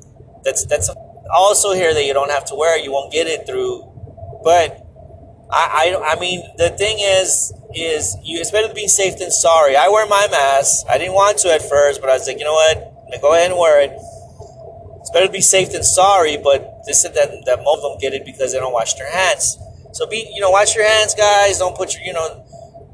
that's 0.45 0.67
that's 0.67 0.91
also 1.33 1.73
here 1.73 1.95
that 1.95 2.05
you 2.05 2.13
don't 2.13 2.31
have 2.31 2.45
to 2.47 2.55
wear 2.55 2.79
you 2.79 2.93
won't 2.93 3.13
get 3.13 3.27
it 3.27 3.47
through 3.47 3.83
but 4.43 4.83
I, 5.51 5.95
I, 5.95 6.13
I 6.13 6.21
mean 6.21 6.43
the 6.59 6.71
thing 6.71 6.99
is 6.99 7.53
is 7.75 8.17
you 8.25 8.41
it's 8.41 8.51
better 8.51 8.69
to 8.69 8.75
be 8.75 8.89
safe 8.89 9.19
than 9.19 9.31
sorry. 9.31 9.77
I 9.77 9.89
wear 9.89 10.07
my 10.07 10.27
mask. 10.31 10.87
I 10.89 10.99
didn't 10.99 11.15
want 11.15 11.39
to 11.39 11.53
at 11.53 11.63
first 11.63 12.01
but 12.01 12.11
I 12.11 12.15
was 12.15 12.27
like 12.27 12.39
you 12.39 12.45
know 12.45 12.55
what? 12.55 13.21
Go 13.21 13.33
ahead 13.33 13.51
and 13.51 13.59
wear 13.59 13.81
it. 13.81 13.93
It's 15.01 15.11
better 15.11 15.27
to 15.27 15.33
be 15.33 15.41
safe 15.41 15.73
than 15.73 15.85
sorry 15.85 16.37
but 16.37 16.76
this 16.87 17.03
said 17.03 17.15
that 17.15 17.31
that 17.47 17.63
most 17.63 17.85
of 17.85 17.93
them 17.93 17.99
get 18.01 18.15
it 18.15 18.25
because 18.25 18.53
they 18.53 18.59
don't 18.59 18.73
wash 18.73 18.95
their 18.95 19.11
hands 19.11 19.59
so 19.93 20.07
be 20.07 20.31
you 20.35 20.41
know 20.41 20.51
wash 20.51 20.75
your 20.75 20.87
hands 20.87 21.15
guys 21.15 21.59
don't 21.59 21.77
put 21.77 21.95
your 21.95 22.03
you 22.03 22.13
know 22.13 22.45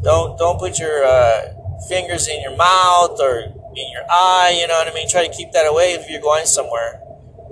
don't 0.02 0.37
don't 0.38 0.59
put 0.59 0.78
your 0.78 1.05
uh, 1.05 1.42
fingers 1.88 2.28
in 2.28 2.40
your 2.42 2.57
mouth 2.57 3.18
or 3.20 3.40
in 3.76 3.90
your 3.92 4.05
eye. 4.11 4.57
You 4.61 4.66
know 4.66 4.74
what 4.74 4.88
I 4.88 4.94
mean. 4.94 5.09
Try 5.09 5.26
to 5.26 5.33
keep 5.33 5.52
that 5.52 5.66
away 5.66 5.92
if 5.92 6.09
you're 6.11 6.20
going 6.20 6.46
somewhere. 6.46 7.00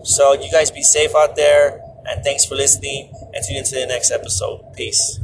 So 0.02 0.32
you 0.32 0.50
guys 0.50 0.70
be 0.70 0.82
safe 0.82 1.14
out 1.14 1.36
there, 1.36 1.80
and 2.06 2.24
thanks 2.24 2.44
for 2.44 2.54
listening. 2.54 3.12
And 3.34 3.44
tune 3.46 3.58
into 3.58 3.74
the 3.74 3.86
next 3.86 4.10
episode. 4.10 4.72
Peace. 4.74 5.20